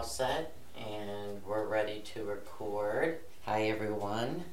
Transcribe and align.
all 0.00 0.06
set 0.06 0.54
and 0.78 1.44
we're 1.44 1.66
ready 1.66 2.00
to 2.00 2.24
record. 2.24 3.18
Hi, 3.44 3.64
everyone. 3.64 4.44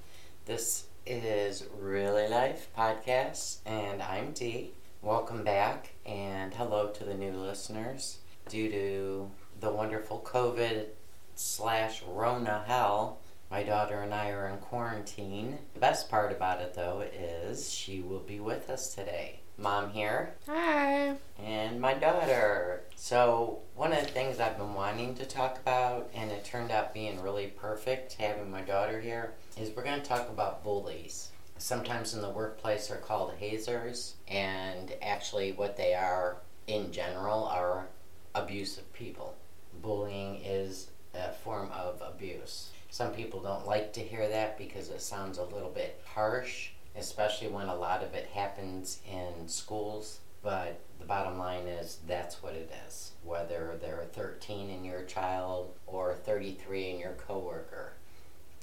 This 0.43 0.87
is 1.05 1.63
Really 1.79 2.27
Life 2.27 2.67
Podcast, 2.77 3.59
and 3.65 4.03
I'm 4.03 4.33
Dee. 4.33 4.71
Welcome 5.01 5.45
back, 5.45 5.93
and 6.05 6.53
hello 6.53 6.89
to 6.89 7.03
the 7.05 7.13
new 7.13 7.31
listeners. 7.31 8.17
Due 8.49 8.69
to 8.69 9.31
the 9.61 9.71
wonderful 9.71 10.19
COVID 10.19 10.87
slash 11.35 12.03
Rona 12.05 12.65
hell, 12.67 13.19
my 13.49 13.63
daughter 13.63 14.01
and 14.01 14.13
I 14.13 14.31
are 14.31 14.49
in 14.49 14.57
quarantine. 14.57 15.59
The 15.75 15.79
best 15.79 16.09
part 16.09 16.33
about 16.33 16.59
it, 16.59 16.73
though, 16.73 17.05
is 17.17 17.71
she 17.71 18.01
will 18.01 18.19
be 18.19 18.41
with 18.41 18.69
us 18.69 18.93
today. 18.93 19.39
Mom 19.59 19.89
here. 19.89 20.35
Hi. 20.45 21.15
And 21.43 21.81
my 21.81 21.95
daughter. 21.95 22.83
So, 22.95 23.61
one 23.75 23.91
of 23.91 24.01
the 24.01 24.11
things 24.11 24.39
I've 24.39 24.57
been 24.57 24.75
wanting 24.75 25.15
to 25.15 25.25
talk 25.25 25.57
about, 25.57 26.11
and 26.13 26.29
it 26.29 26.45
turned 26.45 26.69
out 26.69 26.93
being 26.93 27.19
really 27.23 27.47
perfect 27.47 28.13
having 28.13 28.51
my 28.51 28.61
daughter 28.61 29.01
here, 29.01 29.33
is 29.57 29.71
we're 29.75 29.83
going 29.83 29.99
to 29.99 30.07
talk 30.07 30.29
about 30.29 30.63
bullies. 30.63 31.31
Sometimes 31.57 32.13
in 32.13 32.21
the 32.21 32.29
workplace 32.29 32.87
they're 32.87 32.97
called 32.97 33.33
hazers, 33.39 34.13
and 34.27 34.93
actually, 35.01 35.53
what 35.53 35.75
they 35.75 35.95
are 35.95 36.37
in 36.67 36.91
general 36.91 37.45
are 37.45 37.87
abusive 38.35 38.93
people. 38.93 39.35
Bullying 39.81 40.39
is 40.45 40.91
a 41.15 41.31
form 41.31 41.71
of 41.71 41.99
abuse. 42.01 42.69
Some 42.91 43.11
people 43.11 43.41
don't 43.41 43.65
like 43.65 43.91
to 43.93 44.01
hear 44.01 44.29
that 44.29 44.59
because 44.59 44.89
it 44.89 45.01
sounds 45.01 45.39
a 45.39 45.43
little 45.43 45.71
bit 45.71 45.99
harsh 46.05 46.69
especially 46.97 47.47
when 47.47 47.67
a 47.67 47.75
lot 47.75 48.03
of 48.03 48.13
it 48.13 48.29
happens 48.33 48.99
in 49.09 49.47
schools. 49.47 50.19
But 50.43 50.79
the 50.99 51.05
bottom 51.05 51.37
line 51.37 51.67
is 51.67 51.99
that's 52.07 52.41
what 52.41 52.53
it 52.53 52.71
is. 52.87 53.11
Whether 53.23 53.77
they're 53.81 54.05
13 54.13 54.69
in 54.69 54.85
your 54.85 55.03
child 55.03 55.73
or 55.85 56.13
33 56.13 56.89
in 56.91 56.99
your 56.99 57.13
coworker. 57.13 57.93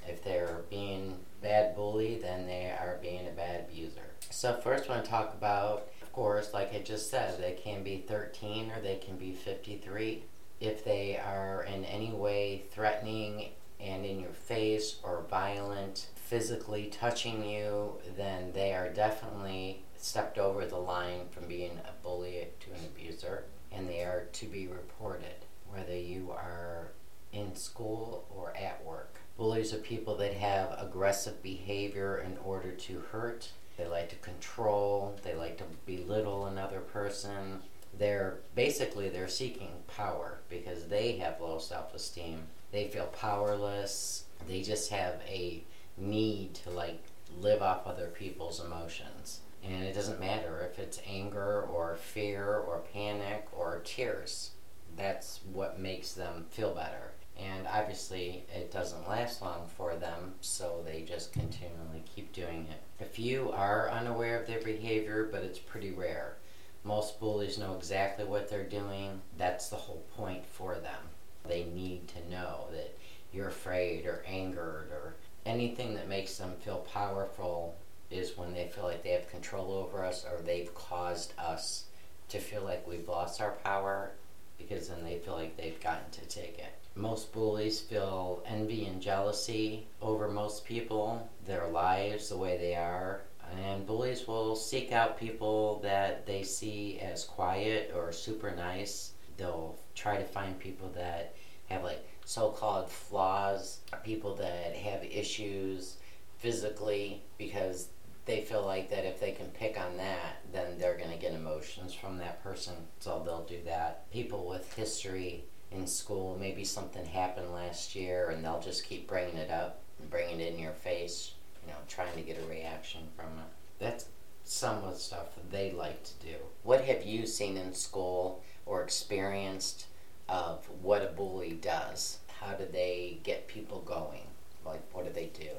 If 0.06 0.22
they're 0.22 0.60
being 0.70 1.18
bad 1.42 1.74
bully, 1.74 2.18
then 2.18 2.46
they 2.46 2.66
are 2.78 2.98
being 3.00 3.26
a 3.26 3.30
bad 3.30 3.66
abuser. 3.68 4.10
So 4.30 4.54
first, 4.54 4.88
I 4.88 4.94
want 4.94 5.04
to 5.04 5.10
talk 5.10 5.34
about, 5.34 5.88
of 6.02 6.12
course, 6.12 6.52
like 6.52 6.74
I 6.74 6.80
just 6.80 7.10
said, 7.10 7.40
they 7.40 7.52
can 7.52 7.82
be 7.82 8.04
13 8.06 8.70
or 8.70 8.80
they 8.80 8.96
can 8.96 9.16
be 9.16 9.32
53. 9.32 10.24
If 10.60 10.84
they 10.84 11.18
are 11.18 11.64
in 11.64 11.84
any 11.84 12.12
way 12.12 12.64
threatening 12.70 13.50
and 13.80 14.04
in 14.04 14.20
your 14.20 14.32
face 14.32 14.96
or 15.02 15.24
violent, 15.28 16.06
physically 16.24 16.86
touching 16.86 17.44
you, 17.44 17.92
then 18.16 18.50
they 18.54 18.72
are 18.72 18.88
definitely 18.88 19.82
stepped 19.96 20.38
over 20.38 20.64
the 20.66 20.76
line 20.76 21.28
from 21.30 21.46
being 21.46 21.78
a 21.86 22.02
bully 22.02 22.48
to 22.60 22.70
an 22.70 22.84
abuser, 22.86 23.44
and 23.70 23.88
they 23.88 24.00
are 24.00 24.26
to 24.32 24.46
be 24.46 24.66
reported, 24.66 25.44
whether 25.70 25.96
you 25.96 26.30
are 26.30 26.88
in 27.32 27.54
school 27.54 28.26
or 28.34 28.56
at 28.56 28.82
work. 28.84 29.18
Bullies 29.36 29.74
are 29.74 29.78
people 29.78 30.16
that 30.16 30.34
have 30.34 30.76
aggressive 30.78 31.42
behavior 31.42 32.18
in 32.18 32.38
order 32.44 32.70
to 32.70 33.02
hurt. 33.12 33.50
They 33.76 33.86
like 33.86 34.08
to 34.10 34.16
control, 34.16 35.16
they 35.24 35.34
like 35.34 35.58
to 35.58 35.64
belittle 35.84 36.46
another 36.46 36.80
person. 36.80 37.62
They're 37.98 38.38
basically 38.54 39.08
they're 39.08 39.28
seeking 39.28 39.72
power 39.88 40.38
because 40.48 40.86
they 40.86 41.12
have 41.18 41.40
low 41.40 41.58
self-esteem. 41.58 42.44
They 42.72 42.88
feel 42.88 43.06
powerless. 43.06 44.24
They 44.48 44.62
just 44.62 44.90
have 44.90 45.20
a 45.28 45.64
need 45.96 46.54
to 46.54 46.70
like 46.70 47.02
live 47.40 47.62
off 47.62 47.86
other 47.86 48.08
people's 48.08 48.64
emotions. 48.64 49.40
And 49.62 49.84
it 49.84 49.94
doesn't 49.94 50.20
matter 50.20 50.68
if 50.70 50.78
it's 50.78 51.00
anger 51.06 51.62
or 51.62 51.96
fear 51.96 52.54
or 52.54 52.82
panic 52.92 53.46
or 53.56 53.80
tears. 53.84 54.50
That's 54.96 55.40
what 55.52 55.80
makes 55.80 56.12
them 56.12 56.46
feel 56.50 56.74
better. 56.74 57.12
And 57.36 57.66
obviously, 57.66 58.44
it 58.54 58.70
doesn't 58.70 59.08
last 59.08 59.42
long 59.42 59.66
for 59.76 59.96
them, 59.96 60.34
so 60.40 60.82
they 60.84 61.02
just 61.02 61.32
continually 61.32 62.04
keep 62.14 62.32
doing 62.32 62.68
it. 62.70 62.82
If 63.02 63.18
you 63.18 63.50
are 63.50 63.90
unaware 63.90 64.40
of 64.40 64.46
their 64.46 64.60
behavior, 64.60 65.28
but 65.32 65.42
it's 65.42 65.58
pretty 65.58 65.90
rare, 65.90 66.36
most 66.84 67.18
bullies 67.18 67.58
know 67.58 67.74
exactly 67.74 68.24
what 68.24 68.48
they're 68.48 68.62
doing. 68.62 69.20
That's 69.36 69.68
the 69.68 69.76
whole 69.76 70.04
point 70.16 70.46
for 70.46 70.74
them. 70.74 71.00
They 71.48 71.64
need 71.64 72.08
to 72.08 72.30
know 72.30 72.66
that 72.72 72.96
you're 73.32 73.48
afraid 73.48 74.06
or 74.06 74.22
angered 74.28 74.90
or 74.92 75.16
anything 75.46 75.94
that 75.94 76.08
makes 76.08 76.36
them 76.36 76.52
feel 76.60 76.78
powerful 76.92 77.74
is 78.10 78.36
when 78.36 78.52
they 78.52 78.68
feel 78.68 78.84
like 78.84 79.02
they 79.02 79.10
have 79.10 79.30
control 79.30 79.72
over 79.72 80.04
us 80.04 80.24
or 80.24 80.40
they've 80.42 80.74
caused 80.74 81.32
us 81.38 81.84
to 82.28 82.38
feel 82.38 82.62
like 82.62 82.86
we've 82.86 83.08
lost 83.08 83.40
our 83.40 83.52
power 83.64 84.12
because 84.58 84.88
then 84.88 85.04
they 85.04 85.18
feel 85.18 85.34
like 85.34 85.56
they've 85.56 85.82
gotten 85.82 86.10
to 86.10 86.20
take 86.22 86.58
it. 86.58 86.72
Most 86.96 87.32
bullies 87.32 87.80
feel 87.80 88.42
envy 88.46 88.86
and 88.86 89.02
jealousy 89.02 89.86
over 90.00 90.28
most 90.28 90.64
people, 90.64 91.28
their 91.44 91.66
lives, 91.68 92.28
the 92.28 92.36
way 92.36 92.56
they 92.56 92.76
are. 92.76 93.22
And 93.66 93.86
bullies 93.86 94.26
will 94.26 94.56
seek 94.56 94.92
out 94.92 95.18
people 95.18 95.80
that 95.82 96.24
they 96.26 96.42
see 96.42 96.98
as 97.00 97.24
quiet 97.24 97.92
or 97.94 98.12
super 98.12 98.52
nice. 98.52 99.12
They'll 99.36 99.76
try 99.94 100.16
to 100.16 100.24
find 100.24 100.58
people 100.58 100.90
that 100.94 101.34
have 101.68 101.82
like 101.82 102.03
so-called 102.34 102.90
flaws, 102.90 103.78
people 104.02 104.34
that 104.34 104.74
have 104.74 105.04
issues 105.04 105.98
physically 106.38 107.22
because 107.38 107.88
they 108.26 108.40
feel 108.40 108.66
like 108.66 108.90
that 108.90 109.04
if 109.04 109.20
they 109.20 109.30
can 109.30 109.46
pick 109.48 109.78
on 109.78 109.96
that, 109.96 110.40
then 110.52 110.76
they're 110.76 110.96
going 110.96 111.12
to 111.12 111.16
get 111.16 111.32
emotions 111.32 111.94
from 111.94 112.18
that 112.18 112.42
person, 112.42 112.74
so 112.98 113.22
they'll 113.24 113.44
do 113.44 113.60
that. 113.64 114.10
People 114.10 114.48
with 114.48 114.74
history 114.74 115.44
in 115.70 115.86
school, 115.86 116.36
maybe 116.40 116.64
something 116.64 117.06
happened 117.06 117.52
last 117.52 117.94
year, 117.94 118.30
and 118.30 118.44
they'll 118.44 118.60
just 118.60 118.84
keep 118.84 119.06
bringing 119.06 119.36
it 119.36 119.52
up 119.52 119.82
and 120.00 120.10
bringing 120.10 120.40
it 120.40 120.54
in 120.54 120.58
your 120.58 120.72
face, 120.72 121.34
you 121.62 121.68
know, 121.70 121.78
trying 121.86 122.16
to 122.16 122.22
get 122.22 122.42
a 122.42 122.48
reaction 122.48 123.02
from 123.14 123.26
it. 123.26 123.52
That's 123.78 124.06
some 124.42 124.82
of 124.82 124.94
the 124.94 124.98
stuff 124.98 125.26
they 125.52 125.70
like 125.70 126.02
to 126.02 126.26
do. 126.26 126.36
What 126.64 126.84
have 126.84 127.04
you 127.04 127.26
seen 127.26 127.56
in 127.56 127.72
school 127.74 128.42
or 128.66 128.82
experienced 128.82 129.86
of 130.28 130.68
what 130.82 131.02
a 131.02 131.06
bully 131.06 131.58
does. 131.60 132.18
How 132.44 132.54
do 132.54 132.66
they 132.70 133.18
get 133.22 133.48
people 133.48 133.80
going? 133.80 134.26
Like, 134.64 134.82
what 134.92 135.06
do 135.06 135.12
they 135.12 135.26
do? 135.26 135.50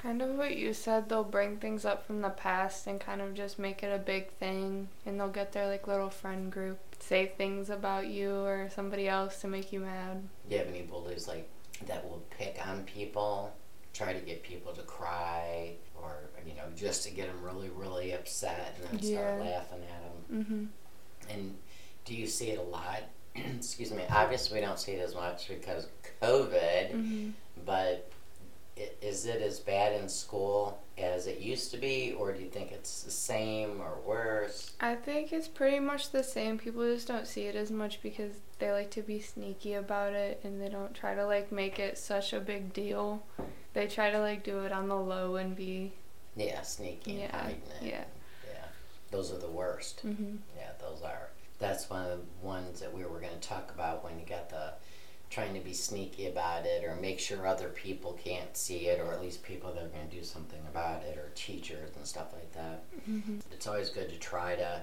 Kind 0.00 0.20
of 0.22 0.30
what 0.36 0.56
you 0.56 0.72
said, 0.72 1.08
they'll 1.08 1.24
bring 1.24 1.56
things 1.56 1.84
up 1.84 2.06
from 2.06 2.20
the 2.20 2.30
past 2.30 2.86
and 2.86 3.00
kind 3.00 3.20
of 3.20 3.34
just 3.34 3.58
make 3.58 3.82
it 3.82 3.94
a 3.94 3.98
big 3.98 4.30
thing. 4.32 4.88
And 5.04 5.18
they'll 5.18 5.28
get 5.28 5.52
their 5.52 5.66
like 5.66 5.86
little 5.86 6.10
friend 6.10 6.52
group, 6.52 6.78
say 6.98 7.32
things 7.36 7.70
about 7.70 8.06
you 8.06 8.30
or 8.30 8.68
somebody 8.74 9.08
else 9.08 9.40
to 9.40 9.48
make 9.48 9.72
you 9.72 9.80
mad. 9.80 10.22
Do 10.48 10.54
you 10.54 10.58
have 10.58 10.68
any 10.68 10.82
bullies 10.82 11.26
like 11.26 11.48
that 11.86 12.04
will 12.04 12.22
pick 12.30 12.58
on 12.66 12.84
people, 12.84 13.54
try 13.94 14.12
to 14.12 14.20
get 14.20 14.42
people 14.42 14.72
to 14.72 14.82
cry, 14.82 15.72
or 15.94 16.30
you 16.46 16.54
know, 16.54 16.64
just 16.76 17.04
to 17.04 17.10
get 17.10 17.26
them 17.26 17.42
really, 17.42 17.70
really 17.70 18.12
upset 18.12 18.76
and 18.76 19.00
then 19.00 19.08
yeah. 19.08 19.18
start 19.18 19.40
laughing 19.40 19.82
at 19.82 20.02
them? 20.02 20.44
Mm-hmm. 20.44 21.32
And 21.32 21.56
do 22.04 22.14
you 22.14 22.26
see 22.26 22.50
it 22.50 22.58
a 22.58 22.62
lot 22.62 23.02
excuse 23.56 23.92
me, 23.92 24.02
obviously 24.10 24.58
we 24.58 24.66
don't 24.66 24.78
see 24.78 24.92
it 24.92 25.00
as 25.00 25.14
much 25.14 25.48
because 25.48 25.88
COVID, 26.22 26.92
mm-hmm. 26.92 27.30
but 27.64 28.10
is 29.00 29.24
it 29.24 29.40
as 29.40 29.58
bad 29.58 29.98
in 29.98 30.08
school 30.08 30.78
as 30.98 31.26
it 31.26 31.40
used 31.40 31.70
to 31.70 31.78
be, 31.78 32.14
or 32.18 32.32
do 32.32 32.42
you 32.42 32.48
think 32.48 32.72
it's 32.72 33.02
the 33.02 33.10
same 33.10 33.80
or 33.80 33.98
worse? 34.06 34.72
I 34.80 34.94
think 34.94 35.32
it's 35.32 35.48
pretty 35.48 35.78
much 35.78 36.10
the 36.10 36.22
same. 36.22 36.58
People 36.58 36.82
just 36.82 37.08
don't 37.08 37.26
see 37.26 37.42
it 37.42 37.56
as 37.56 37.70
much 37.70 38.02
because 38.02 38.32
they 38.58 38.70
like 38.72 38.90
to 38.92 39.02
be 39.02 39.20
sneaky 39.20 39.74
about 39.74 40.12
it 40.12 40.40
and 40.44 40.60
they 40.60 40.68
don't 40.68 40.94
try 40.94 41.14
to 41.14 41.26
like 41.26 41.52
make 41.52 41.78
it 41.78 41.96
such 41.98 42.32
a 42.32 42.40
big 42.40 42.72
deal. 42.72 43.22
They 43.72 43.86
try 43.86 44.10
to 44.10 44.20
like 44.20 44.44
do 44.44 44.60
it 44.60 44.72
on 44.72 44.88
the 44.88 44.96
low 44.96 45.36
and 45.36 45.56
be 45.56 45.92
yeah 46.36 46.62
sneaky 46.62 47.12
yeah, 47.12 47.24
and 47.24 47.32
hiding 47.32 47.62
it. 47.80 47.82
Yeah, 47.82 48.04
yeah, 48.46 48.64
those 49.10 49.32
are 49.32 49.38
the 49.38 49.50
worst. 49.50 50.06
Mm-hmm. 50.06 50.36
Yeah, 50.56 50.70
those 50.80 51.02
are 51.02 51.28
that's 51.58 51.88
one 51.88 52.02
of 52.02 52.10
the 52.10 52.46
ones 52.46 52.80
that 52.80 52.92
we 52.92 53.04
were 53.04 53.20
going 53.20 53.38
to 53.38 53.48
talk 53.48 53.72
about 53.74 54.04
when 54.04 54.18
you 54.18 54.26
got 54.26 54.50
the 54.50 54.72
trying 55.28 55.54
to 55.54 55.60
be 55.60 55.72
sneaky 55.72 56.28
about 56.28 56.64
it 56.64 56.84
or 56.84 56.94
make 56.96 57.18
sure 57.18 57.46
other 57.46 57.68
people 57.68 58.18
can't 58.22 58.56
see 58.56 58.86
it 58.86 59.00
or 59.00 59.12
at 59.12 59.20
least 59.20 59.42
people 59.42 59.72
that 59.72 59.82
are 59.82 59.88
going 59.88 60.08
to 60.08 60.16
do 60.16 60.22
something 60.22 60.60
about 60.70 61.02
it 61.02 61.16
or 61.18 61.30
teachers 61.34 61.90
and 61.96 62.06
stuff 62.06 62.32
like 62.32 62.52
that. 62.52 62.84
Mm-hmm. 63.10 63.38
It's 63.50 63.66
always 63.66 63.90
good 63.90 64.08
to 64.10 64.18
try 64.18 64.54
to 64.54 64.82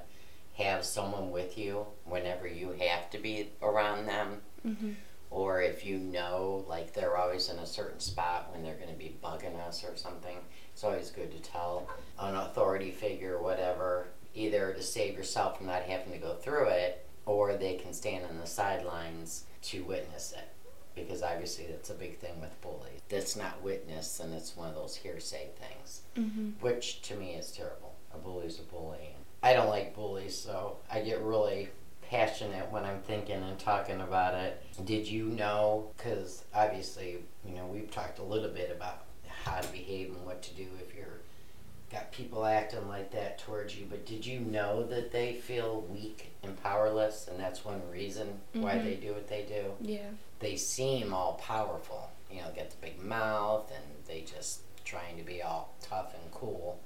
have 0.55 0.83
someone 0.83 1.31
with 1.31 1.57
you 1.57 1.85
whenever 2.05 2.47
you 2.47 2.71
have 2.71 3.09
to 3.11 3.17
be 3.17 3.49
around 3.61 4.05
them. 4.05 4.41
Mm-hmm. 4.67 4.91
Or 5.31 5.61
if 5.61 5.85
you 5.85 5.97
know, 5.97 6.65
like 6.67 6.93
they're 6.93 7.17
always 7.17 7.49
in 7.49 7.57
a 7.57 7.65
certain 7.65 7.99
spot 7.99 8.49
when 8.51 8.63
they're 8.63 8.75
going 8.75 8.91
to 8.91 8.99
be 8.99 9.15
bugging 9.23 9.57
us 9.65 9.83
or 9.83 9.95
something, 9.95 10.37
it's 10.71 10.83
always 10.83 11.09
good 11.09 11.31
to 11.31 11.39
tell 11.39 11.87
an 12.19 12.35
authority 12.35 12.91
figure, 12.91 13.41
whatever, 13.41 14.07
either 14.33 14.73
to 14.73 14.81
save 14.81 15.15
yourself 15.15 15.57
from 15.57 15.67
not 15.67 15.83
having 15.83 16.11
to 16.11 16.17
go 16.19 16.33
through 16.35 16.67
it, 16.67 17.05
or 17.25 17.55
they 17.55 17.75
can 17.75 17.93
stand 17.93 18.25
on 18.25 18.37
the 18.39 18.47
sidelines 18.47 19.45
to 19.61 19.83
witness 19.83 20.33
it. 20.33 20.49
Because 20.95 21.23
obviously 21.23 21.65
that's 21.67 21.89
a 21.89 21.95
big 21.95 22.19
thing 22.19 22.39
with 22.39 22.59
bullies. 22.61 23.01
That's 23.09 23.35
not 23.35 23.63
witnessed, 23.63 24.19
and 24.19 24.33
it's 24.33 24.55
one 24.55 24.69
of 24.69 24.75
those 24.75 24.95
hearsay 24.95 25.49
things, 25.59 26.01
mm-hmm. 26.15 26.49
which 26.59 27.01
to 27.03 27.15
me 27.15 27.31
is 27.31 27.51
terrible. 27.51 27.95
A 28.13 28.17
bully's 28.17 28.59
a 28.59 28.63
bully. 28.63 29.15
I 29.41 29.53
don't 29.53 29.69
like 29.69 29.95
bullies, 29.95 30.37
so 30.37 30.77
I 30.91 31.01
get 31.01 31.19
really 31.21 31.69
passionate 32.09 32.71
when 32.71 32.85
I'm 32.85 32.99
thinking 33.01 33.41
and 33.41 33.57
talking 33.57 34.01
about 34.01 34.35
it. 34.35 34.61
Did 34.85 35.07
you 35.07 35.25
know? 35.25 35.91
Because 35.97 36.43
obviously, 36.53 37.23
you 37.43 37.55
know, 37.55 37.65
we've 37.65 37.89
talked 37.89 38.19
a 38.19 38.23
little 38.23 38.49
bit 38.49 38.71
about 38.71 39.05
how 39.27 39.59
to 39.59 39.71
behave 39.71 40.09
and 40.09 40.23
what 40.25 40.41
to 40.43 40.53
do 40.53 40.67
if 40.79 40.95
you're 40.95 41.21
got 41.93 42.11
people 42.11 42.43
acting 42.45 42.87
like 42.89 43.11
that 43.11 43.37
towards 43.37 43.77
you. 43.77 43.85
But 43.89 44.05
did 44.05 44.25
you 44.25 44.39
know 44.39 44.83
that 44.87 45.11
they 45.11 45.33
feel 45.35 45.81
weak 45.89 46.31
and 46.41 46.61
powerless, 46.63 47.27
and 47.27 47.39
that's 47.39 47.63
one 47.63 47.81
reason 47.91 48.41
why 48.53 48.75
Mhm. 48.75 48.83
they 48.83 48.95
do 48.95 49.13
what 49.13 49.27
they 49.27 49.43
do? 49.43 49.75
Yeah. 49.79 50.09
They 50.39 50.55
seem 50.57 51.13
all 51.13 51.35
powerful, 51.35 52.09
you 52.31 52.41
know, 52.41 52.49
get 52.55 52.71
the 52.71 52.77
big 52.77 52.99
mouth, 52.99 53.71
and 53.71 53.83
they 54.07 54.21
just 54.21 54.61
trying 54.83 55.17
to 55.17 55.23
be 55.23 55.41
all 55.43 55.75
tough 55.81 56.13
and 56.15 56.31
cool. 56.31 56.79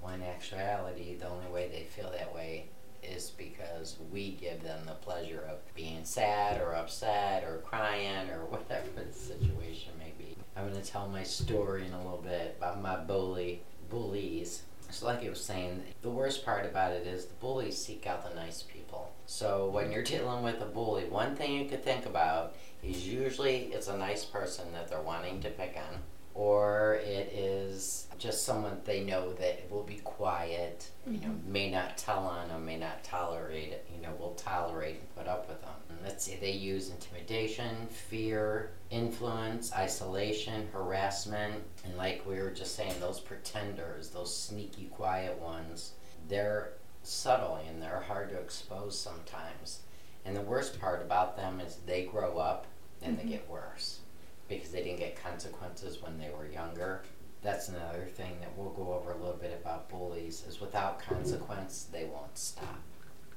When 0.00 0.14
in 0.14 0.22
actuality, 0.22 1.16
the 1.16 1.28
only 1.28 1.50
way 1.50 1.68
they 1.68 1.84
feel 1.84 2.10
that 2.12 2.32
way 2.34 2.68
is 3.02 3.30
because 3.30 3.96
we 4.10 4.30
give 4.32 4.62
them 4.62 4.86
the 4.86 4.94
pleasure 4.94 5.42
of 5.50 5.58
being 5.74 6.04
sad 6.04 6.58
or 6.60 6.74
upset 6.74 7.44
or 7.44 7.58
crying 7.58 8.30
or 8.30 8.44
whatever 8.48 8.88
the 8.96 9.12
situation 9.12 9.92
may 9.98 10.12
be. 10.16 10.36
I'm 10.56 10.70
going 10.70 10.80
to 10.80 10.88
tell 10.90 11.08
my 11.08 11.22
story 11.24 11.84
in 11.86 11.92
a 11.92 11.98
little 12.02 12.22
bit 12.22 12.54
about 12.58 12.80
my 12.80 12.96
bully 12.96 13.62
bullies. 13.94 14.62
So, 14.90 15.06
like 15.06 15.24
I 15.24 15.28
was 15.28 15.42
saying, 15.42 15.82
the 16.02 16.10
worst 16.10 16.44
part 16.44 16.66
about 16.66 16.92
it 16.92 17.06
is 17.06 17.26
the 17.26 17.34
bullies 17.34 17.76
seek 17.82 18.06
out 18.06 18.28
the 18.28 18.34
nice 18.34 18.62
people. 18.62 19.12
So, 19.26 19.70
when 19.70 19.90
you're 19.90 20.02
dealing 20.02 20.42
with 20.42 20.60
a 20.60 20.66
bully, 20.66 21.04
one 21.04 21.34
thing 21.34 21.52
you 21.52 21.68
could 21.68 21.84
think 21.84 22.06
about 22.06 22.54
is 22.82 23.08
usually 23.08 23.70
it's 23.72 23.88
a 23.88 23.96
nice 23.96 24.24
person 24.24 24.72
that 24.72 24.88
they're 24.88 25.00
wanting 25.00 25.40
to 25.40 25.50
pick 25.50 25.76
on, 25.76 26.00
or 26.34 27.00
it 27.04 27.32
is 27.32 28.08
just 28.18 28.44
someone 28.44 28.80
they 28.84 29.02
know 29.02 29.32
that 29.34 29.70
will 29.70 29.82
be 29.84 30.00
quiet, 30.04 30.90
you 31.06 31.20
know, 31.20 31.28
mm-hmm. 31.28 31.52
may 31.52 31.70
not 31.70 31.96
tell 31.96 32.24
on 32.26 32.48
them, 32.48 32.66
may 32.66 32.76
not 32.76 33.02
tolerate 33.02 33.72
it, 33.72 33.86
you 33.94 34.02
know, 34.02 34.14
will 34.18 34.34
tolerate 34.34 34.96
and 34.96 35.14
put 35.16 35.26
up 35.26 35.48
with 35.48 35.60
them. 35.62 35.72
Let's 36.04 36.24
say 36.26 36.36
they 36.38 36.52
use 36.52 36.90
intimidation, 36.90 37.86
fear, 37.88 38.72
influence, 38.90 39.72
isolation, 39.72 40.68
harassment, 40.70 41.64
and 41.82 41.96
like 41.96 42.22
we 42.28 42.34
were 42.42 42.50
just 42.50 42.76
saying, 42.76 42.92
those 43.00 43.20
pretenders, 43.20 44.10
those 44.10 44.36
sneaky, 44.36 44.84
quiet 44.92 45.40
ones, 45.40 45.92
they're 46.28 46.74
subtle 47.02 47.58
and 47.66 47.80
they're 47.80 48.04
hard 48.06 48.28
to 48.30 48.38
expose 48.38 48.98
sometimes. 48.98 49.80
And 50.26 50.36
the 50.36 50.42
worst 50.42 50.78
part 50.78 51.00
about 51.00 51.36
them 51.36 51.58
is 51.60 51.76
they 51.86 52.04
grow 52.04 52.36
up 52.36 52.66
and 53.00 53.16
Mhm. 53.16 53.22
they 53.22 53.28
get 53.28 53.48
worse 53.48 54.00
because 54.46 54.70
they 54.72 54.82
didn't 54.84 54.98
get 54.98 55.16
consequences 55.16 56.02
when 56.02 56.18
they 56.18 56.28
were 56.30 56.46
younger. 56.46 57.02
That's 57.42 57.68
another 57.68 58.04
thing 58.06 58.40
that 58.40 58.56
we'll 58.56 58.70
go 58.70 58.92
over 58.92 59.12
a 59.12 59.16
little 59.16 59.36
bit 59.38 59.58
about 59.58 59.88
bullies 59.88 60.44
is 60.46 60.60
without 60.60 60.98
consequence 60.98 61.84
they 61.84 62.04
won't 62.04 62.36
stop. 62.36 62.80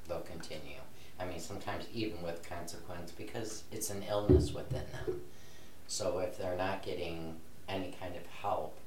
They'll 0.06 0.20
continue. 0.20 0.80
I 1.20 1.26
mean 1.26 1.40
sometimes 1.40 1.86
even 1.92 2.22
with 2.22 2.48
consequence 2.48 3.12
because 3.12 3.64
it's 3.72 3.90
an 3.90 4.04
illness 4.08 4.52
within 4.52 4.84
them. 4.92 5.22
So 5.86 6.18
if 6.18 6.38
they're 6.38 6.56
not 6.56 6.82
getting 6.82 7.36
any 7.68 7.94
kind 8.00 8.14
of 8.16 8.26
help 8.26 8.78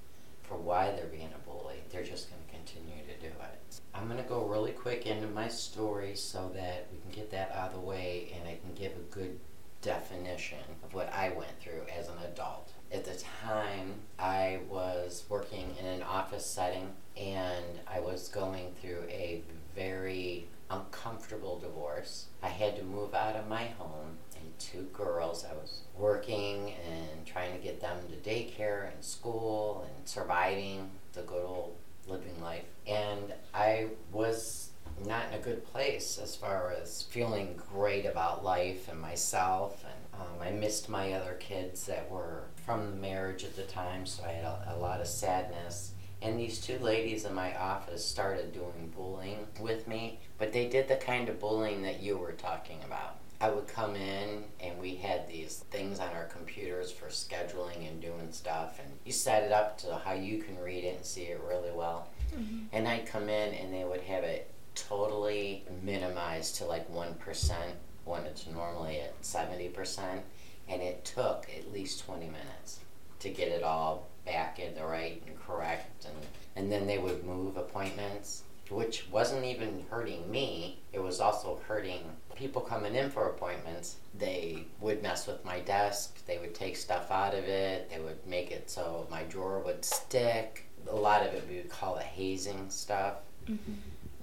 for 0.44 0.56
why 0.56 0.92
they're 0.92 1.06
being 1.06 1.30
a 1.36 1.50
bully, 1.50 1.82
they're 1.92 2.04
just 2.04 2.30
going 2.30 2.42
to 2.46 2.54
continue 2.54 3.04
to 3.06 3.20
do 3.22 3.28
it. 3.28 3.80
I'm 3.94 4.08
going 4.08 4.22
to 4.22 4.30
go 4.30 4.46
really 4.46 4.72
quick 4.72 5.06
into 5.06 5.28
my 5.28 5.48
story 5.48 6.16
so 6.16 6.52
that 6.56 6.88
we 6.92 7.00
can 7.00 7.12
get 7.12 7.32
that 7.32 7.52
out 7.56 7.70
of 7.70 7.74
the 7.74 7.80
way 7.80 8.34
and 8.36 8.48
I 8.48 8.58
can 8.64 8.74
give 8.76 8.92
a 8.92 9.14
good 9.14 9.40
definition 9.82 10.60
of 10.84 10.94
what 10.94 11.12
I 11.14 11.30
went 11.30 11.60
through 11.60 11.84
as 11.98 12.08
an 12.08 12.16
adult. 12.32 12.72
At 12.92 13.06
the 13.06 13.16
time, 13.46 13.94
I 14.20 14.60
was 14.70 15.24
working 15.30 15.76
in 15.80 15.86
an 15.86 16.04
office 16.04 16.46
setting 16.46 16.92
and 17.18 17.80
I 17.88 18.00
was 18.00 18.28
going 18.28 18.74
through 18.82 19.04
a 19.10 19.42
very 19.76 20.48
uncomfortable 20.70 21.60
divorce. 21.60 22.28
I 22.42 22.50
had 22.50 22.76
to 22.78 22.84
move 22.84 23.14
out 23.14 23.36
of 23.36 23.48
my 23.48 23.66
home 23.66 24.18
and 24.36 24.60
two 24.60 24.88
girls. 24.94 25.46
I 25.50 25.54
was 25.54 25.82
working 25.98 26.74
and 26.90 27.26
trying 27.26 27.54
to 27.54 27.60
get 27.60 27.82
them 27.82 27.98
to 28.10 28.30
daycare 28.30 28.92
and 28.94 29.04
school 29.04 29.86
and 29.88 30.08
surviving 30.32 30.90
the 31.14 31.22
good 31.22 31.44
old 31.44 31.76
living 32.08 32.42
life. 32.42 32.64
And 32.88 33.34
I 33.54 33.88
was 34.12 34.70
not 35.06 35.28
in 35.28 35.40
a 35.40 35.42
good 35.42 35.66
place 35.66 36.20
as 36.22 36.36
far 36.36 36.74
as 36.82 37.04
feeling 37.04 37.60
great 37.74 38.06
about 38.06 38.44
life 38.44 38.88
and 38.90 39.00
myself. 39.00 39.84
And 39.84 40.22
um, 40.22 40.42
I 40.42 40.52
missed 40.52 40.88
my 40.88 41.14
other 41.14 41.38
kids 41.40 41.86
that 41.88 42.10
were 42.10 42.44
from 42.66 42.92
the 42.92 42.98
marriage 42.98 43.44
at 43.44 43.56
the 43.56 43.64
time, 43.64 44.06
so 44.06 44.24
I 44.24 44.32
had 44.32 44.46
a, 44.46 44.76
a 44.76 44.78
lot 44.78 45.02
of 45.02 45.08
sadness. 45.08 45.92
And 46.22 46.40
these 46.40 46.62
two 46.62 46.78
ladies 46.80 47.26
in 47.26 47.34
my 47.34 47.58
office 47.58 48.06
started 48.06 48.54
doing 48.54 48.94
bullying 48.96 49.48
with 49.60 49.88
me, 49.88 50.20
but 50.38 50.54
they 50.54 50.70
did 50.70 50.88
the 50.88 50.96
kind 50.96 51.28
of 51.30 51.40
bullying 51.40 51.82
that 51.82 52.02
you 52.02 52.18
were 52.18 52.34
talking 52.34 52.78
about. 52.86 53.18
I 53.42 53.50
would 53.50 53.68
come 53.68 53.96
in 53.96 54.44
and 54.60 54.80
we 54.80 54.94
had 54.96 55.28
these 55.28 55.64
things 55.72 56.00
on 56.00 56.10
our 56.14 56.26
computers 56.26 56.92
for 56.92 57.08
scheduling 57.08 57.88
and 57.90 58.00
doing 58.00 58.32
stuff, 58.32 58.80
and 58.80 58.88
you 59.04 59.12
set 59.12 59.42
it 59.42 59.52
up 59.52 59.80
to 59.80 59.96
how 60.06 60.14
you 60.14 60.44
can 60.44 60.60
read 60.60 60.84
it 60.84 60.96
and 60.98 61.04
see 61.06 61.24
it 61.24 61.42
really 61.48 61.72
well. 61.72 62.08
Mhm. 62.34 62.68
And 62.72 62.88
I'd 62.88 63.08
come 63.08 63.30
in 63.30 63.54
and 63.56 63.74
they 63.74 63.84
would 63.84 64.02
have 64.02 64.24
it 64.24 64.48
totally 64.76 65.66
minimized 65.82 66.56
to 66.58 66.66
like 66.66 66.88
1% 66.94 67.76
when 68.06 68.26
it's 68.26 68.46
normally 68.46 69.02
at 69.02 69.20
70%. 69.24 70.24
And 70.70 70.82
it 70.84 71.04
took 71.04 71.48
at 71.58 71.74
least 71.74 72.06
20 72.06 72.28
minutes 72.28 72.80
to 73.20 73.30
get 73.30 73.48
it 73.48 73.64
all 73.64 74.08
back 74.24 74.60
in 74.60 74.76
the 74.76 74.86
right 74.86 75.22
and 75.26 75.38
correct. 75.42 76.06
And, 76.06 76.16
and 76.56 76.72
then 76.72 76.86
they 76.86 77.00
would 77.00 77.26
move 77.26 77.58
appointments, 77.58 78.44
which 78.70 79.10
wasn't 79.10 79.46
even 79.46 79.86
hurting 79.90 80.30
me. 80.30 80.80
It 80.94 81.00
was 81.00 81.20
also 81.20 81.60
hurting 81.68 82.04
people 82.42 82.62
coming 82.62 82.96
in 82.96 83.12
for 83.12 83.30
appointments. 83.30 83.98
They 84.18 84.66
would 84.80 85.04
mess 85.04 85.28
with 85.28 85.46
my 85.46 85.60
desk. 85.60 86.26
They 86.26 86.40
would 86.40 86.56
take 86.56 86.76
stuff 86.76 87.12
out 87.12 87.36
of 87.36 87.44
it. 87.46 87.88
They 87.92 88.00
would 88.00 88.26
make 88.26 88.50
it 88.50 88.68
so 88.68 89.06
my 89.12 89.22
drawer 89.24 89.60
would 89.60 89.86
stick. 89.86 90.66
A 90.90 90.96
lot 90.96 91.22
of 91.26 91.36
it 91.36 91.46
we 91.48 91.58
would 91.58 91.70
call 91.70 91.98
it 91.98 92.04
hazing 92.06 92.72
stuff 92.72 93.18
Mhm. 93.46 93.58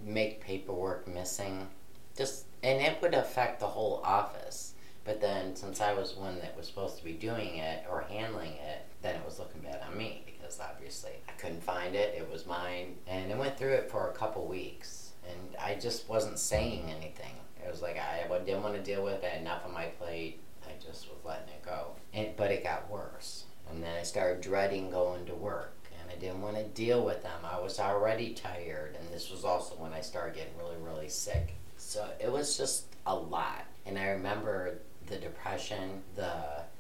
make 0.02 0.40
paperwork 0.40 1.06
missing. 1.06 1.68
Just 2.16 2.46
and 2.64 2.80
it 2.82 3.00
would 3.00 3.14
affect 3.14 3.60
the 3.60 3.68
whole 3.68 4.00
office. 4.02 4.74
But 5.04 5.20
then 5.20 5.54
since 5.54 5.80
I 5.80 5.92
was 5.94 6.14
one 6.16 6.40
that 6.40 6.56
was 6.56 6.66
supposed 6.66 6.98
to 6.98 7.04
be 7.04 7.12
doing 7.12 7.56
it 7.58 7.84
or 7.88 8.00
handling 8.00 8.54
it, 8.54 8.82
then 9.00 9.14
it 9.14 9.24
was 9.24 9.38
looking 9.38 9.60
bad 9.60 9.80
on 9.88 9.96
me 9.96 10.24
because 10.26 10.58
obviously 10.58 11.12
I 11.28 11.32
couldn't 11.40 11.62
find 11.62 11.94
it. 11.94 12.16
It 12.18 12.28
was 12.28 12.46
mine. 12.46 12.96
And 13.06 13.32
I 13.32 13.36
went 13.38 13.56
through 13.56 13.74
it 13.74 13.88
for 13.92 14.10
a 14.10 14.12
couple 14.12 14.44
weeks 14.44 15.12
and 15.24 15.56
I 15.56 15.76
just 15.76 16.08
wasn't 16.08 16.40
saying 16.40 16.90
anything. 16.90 17.36
It 17.64 17.70
was 17.70 17.82
like 17.82 17.98
I 17.98 18.26
didn't 18.44 18.62
want 18.62 18.74
to 18.74 18.82
deal 18.82 19.04
with 19.04 19.22
it, 19.22 19.40
enough 19.40 19.64
on 19.66 19.72
my 19.72 19.86
plate. 19.86 20.40
I 20.66 20.72
just 20.84 21.08
was 21.08 21.18
letting 21.24 21.48
it 21.48 21.64
go. 21.64 21.92
And 22.12 22.36
but 22.36 22.50
it 22.50 22.64
got 22.64 22.90
worse. 22.90 23.44
And 23.70 23.82
then 23.82 23.96
I 23.98 24.02
started 24.02 24.40
dreading 24.40 24.90
going 24.90 25.26
to 25.26 25.34
work 25.34 25.74
and 26.08 26.10
I 26.10 26.20
didn't 26.20 26.42
want 26.42 26.56
to 26.56 26.64
deal 26.64 27.04
with 27.04 27.22
them. 27.22 27.40
I 27.44 27.60
was 27.60 27.78
already 27.78 28.30
tired, 28.30 28.96
and 28.98 29.08
this 29.10 29.30
was 29.30 29.44
also 29.44 29.74
when 29.76 29.92
I 29.92 30.00
started 30.00 30.36
getting 30.36 30.56
really, 30.58 30.76
really 30.80 31.08
sick. 31.08 31.54
So 31.76 32.08
it 32.20 32.30
was 32.30 32.56
just 32.56 32.86
a 33.06 33.14
lot. 33.14 33.64
And 33.86 33.98
I 33.98 34.08
remember 34.08 34.78
the 35.06 35.16
depression, 35.16 36.02
the, 36.14 36.32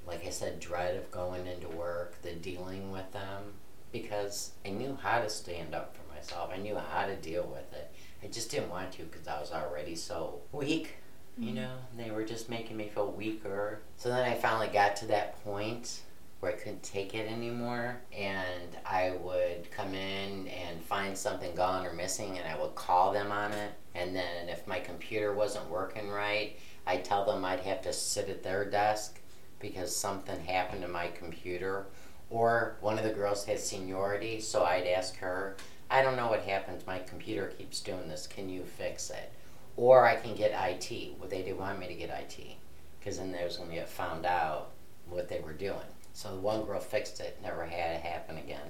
like 0.06 0.26
I 0.26 0.30
said, 0.30 0.60
dread 0.60 0.96
of 0.96 1.10
going 1.10 1.46
into 1.46 1.68
work, 1.68 2.20
the 2.22 2.32
dealing 2.32 2.90
with 2.90 3.10
them, 3.12 3.54
because 3.92 4.52
I 4.66 4.70
knew 4.70 4.98
how 5.02 5.20
to 5.20 5.30
stand 5.30 5.74
up 5.74 5.96
for 5.96 6.14
myself. 6.14 6.50
I 6.52 6.58
knew 6.58 6.76
how 6.76 7.06
to 7.06 7.16
deal 7.16 7.44
with 7.44 7.72
it. 7.72 7.90
I 8.22 8.26
just 8.26 8.50
didn't 8.50 8.70
want 8.70 8.92
to 8.92 9.04
because 9.04 9.26
I 9.28 9.40
was 9.40 9.52
already 9.52 9.94
so 9.94 10.40
weak. 10.52 10.96
You 11.36 11.52
Mhm. 11.52 11.54
know, 11.54 11.76
they 11.96 12.10
were 12.10 12.24
just 12.24 12.48
making 12.48 12.76
me 12.76 12.88
feel 12.88 13.12
weaker. 13.12 13.80
So 13.96 14.08
then 14.08 14.24
I 14.24 14.34
finally 14.34 14.68
got 14.68 14.96
to 14.96 15.06
that 15.06 15.42
point 15.44 16.00
where 16.40 16.52
I 16.52 16.56
couldn't 16.56 16.82
take 16.82 17.14
it 17.14 17.30
anymore, 17.30 18.00
and 18.12 18.76
I 18.84 19.10
would 19.10 19.70
come 19.70 19.94
in 19.94 20.48
and 20.48 20.84
find 20.84 21.16
something 21.16 21.54
gone 21.54 21.84
or 21.86 21.92
missing, 21.92 22.38
and 22.38 22.48
I 22.48 22.60
would 22.60 22.74
call 22.74 23.12
them 23.12 23.32
on 23.32 23.52
it. 23.52 23.72
And 23.94 24.14
then 24.14 24.48
if 24.48 24.66
my 24.66 24.78
computer 24.78 25.32
wasn't 25.32 25.68
working 25.68 26.08
right, 26.10 26.58
I'd 26.86 27.04
tell 27.04 27.24
them 27.24 27.44
I'd 27.44 27.60
have 27.60 27.82
to 27.82 27.92
sit 27.92 28.28
at 28.28 28.42
their 28.42 28.64
desk 28.64 29.20
because 29.58 29.94
something 29.94 30.40
happened 30.44 30.82
to 30.82 30.88
my 30.88 31.08
computer. 31.08 31.86
Or 32.30 32.76
one 32.80 32.98
of 32.98 33.04
the 33.04 33.10
girls 33.12 33.44
had 33.44 33.58
seniority, 33.58 34.40
so 34.40 34.64
I'd 34.64 34.86
ask 34.86 35.16
her, 35.18 35.56
I 35.90 36.02
don't 36.02 36.16
know 36.16 36.28
what 36.28 36.42
happened. 36.42 36.82
My 36.86 36.98
computer 36.98 37.46
keeps 37.58 37.80
doing 37.80 38.08
this. 38.08 38.26
Can 38.26 38.48
you 38.48 38.62
fix 38.64 39.10
it? 39.10 39.32
Or 39.76 40.06
I 40.06 40.16
can 40.16 40.34
get 40.34 40.50
IT. 40.52 41.12
Well, 41.18 41.28
they 41.28 41.42
didn't 41.42 41.58
want 41.58 41.78
me 41.78 41.86
to 41.88 41.94
get 41.94 42.10
IT 42.10 42.56
because 42.98 43.18
then 43.18 43.32
they 43.32 43.44
was 43.44 43.56
going 43.56 43.70
to 43.70 43.74
get 43.76 43.88
found 43.88 44.26
out 44.26 44.70
what 45.08 45.28
they 45.28 45.40
were 45.40 45.52
doing. 45.52 45.76
So 46.12 46.30
the 46.34 46.40
one 46.40 46.64
girl 46.64 46.80
fixed 46.80 47.20
it, 47.20 47.38
never 47.42 47.64
had 47.64 47.96
it 47.96 48.02
happen 48.02 48.38
again. 48.38 48.68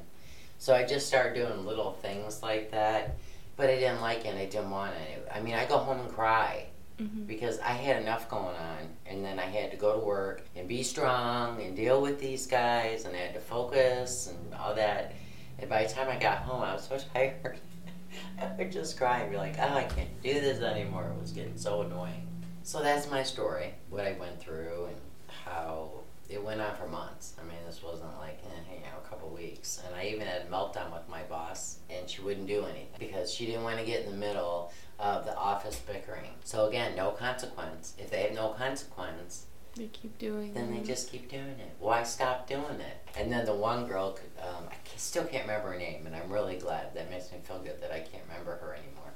So 0.58 0.74
I 0.74 0.84
just 0.84 1.06
started 1.06 1.34
doing 1.34 1.64
little 1.64 1.92
things 1.92 2.42
like 2.42 2.70
that, 2.72 3.16
but 3.56 3.70
I 3.70 3.76
didn't 3.76 4.00
like 4.00 4.24
it. 4.24 4.28
And 4.28 4.38
I 4.38 4.44
didn't 4.46 4.70
want 4.70 4.94
it. 4.94 5.26
I 5.34 5.40
mean, 5.40 5.54
I 5.54 5.64
go 5.66 5.78
home 5.78 6.00
and 6.00 6.10
cry 6.12 6.66
Mhm. 6.98 7.26
because 7.26 7.58
I 7.60 7.72
had 7.72 8.02
enough 8.02 8.28
going 8.28 8.56
on, 8.56 8.96
and 9.06 9.24
then 9.24 9.38
I 9.38 9.44
had 9.46 9.70
to 9.70 9.76
go 9.76 9.98
to 9.98 10.04
work 10.04 10.42
and 10.56 10.68
be 10.68 10.82
strong 10.82 11.62
and 11.62 11.74
deal 11.76 12.02
with 12.02 12.18
these 12.20 12.46
guys, 12.46 13.04
and 13.04 13.14
I 13.16 13.20
had 13.20 13.34
to 13.34 13.40
focus 13.40 14.26
and 14.26 14.54
all 14.54 14.74
that. 14.74 15.12
And 15.58 15.68
by 15.68 15.84
the 15.84 15.92
time 15.92 16.08
I 16.08 16.18
got 16.18 16.38
home, 16.38 16.62
I 16.62 16.74
was 16.74 16.86
so 16.86 16.98
tired. 17.12 17.58
I 18.40 18.50
would 18.56 18.72
just 18.72 18.96
cry 18.96 19.20
and 19.20 19.30
be 19.30 19.36
like, 19.36 19.56
"Oh, 19.58 19.74
I 19.74 19.84
can't 19.84 20.22
do 20.22 20.34
this 20.34 20.62
anymore." 20.62 21.12
It 21.14 21.20
was 21.20 21.32
getting 21.32 21.56
so 21.56 21.82
annoying. 21.82 22.26
So 22.62 22.82
that's 22.82 23.10
my 23.10 23.22
story, 23.22 23.74
what 23.90 24.06
I 24.06 24.12
went 24.18 24.40
through, 24.40 24.86
and 24.86 24.96
how 25.44 25.90
it 26.28 26.42
went 26.42 26.60
on 26.60 26.76
for 26.76 26.86
months. 26.86 27.34
I 27.40 27.44
mean, 27.44 27.56
this 27.66 27.82
wasn't 27.82 28.16
like, 28.18 28.38
eh, 28.44 28.74
you 28.74 28.80
know, 28.80 28.98
a 29.02 29.08
couple 29.08 29.30
weeks. 29.30 29.82
And 29.86 29.94
I 29.94 30.04
even 30.04 30.26
had 30.26 30.42
a 30.42 30.44
meltdown 30.44 30.92
with 30.92 31.08
my 31.08 31.22
boss, 31.22 31.78
and 31.88 32.08
she 32.08 32.20
wouldn't 32.20 32.46
do 32.46 32.64
anything 32.64 32.88
because 32.98 33.32
she 33.32 33.46
didn't 33.46 33.64
want 33.64 33.78
to 33.78 33.84
get 33.86 34.04
in 34.04 34.10
the 34.10 34.16
middle 34.16 34.70
of 34.98 35.24
the 35.24 35.34
office 35.36 35.80
bickering. 35.86 36.32
So 36.44 36.66
again, 36.66 36.94
no 36.96 37.12
consequence. 37.12 37.94
If 37.98 38.10
they 38.10 38.22
have 38.22 38.34
no 38.34 38.50
consequence, 38.50 39.46
They 39.78 39.86
keep 39.86 40.18
doing 40.18 40.48
it. 40.48 40.54
then 40.54 40.72
they 40.72 40.80
just 40.80 41.10
keep 41.12 41.30
doing 41.30 41.44
it. 41.44 41.76
Why 41.78 42.02
stop 42.02 42.48
doing 42.48 42.80
it? 42.80 43.08
And 43.16 43.30
then 43.30 43.46
the 43.46 43.54
one 43.54 43.86
girl, 43.86 44.12
could, 44.12 44.30
um, 44.42 44.64
I 44.68 44.74
still 44.96 45.24
can't 45.24 45.46
remember 45.46 45.70
her 45.72 45.78
name, 45.78 46.04
and 46.04 46.16
I'm 46.16 46.30
really 46.32 46.56
glad. 46.56 46.94
That 46.94 47.08
makes 47.10 47.30
me 47.30 47.38
feel 47.44 47.60
good 47.60 47.80
that 47.80 47.92
I 47.92 48.00
can't 48.00 48.24
remember 48.28 48.56
her 48.56 48.74
anymore. 48.74 49.12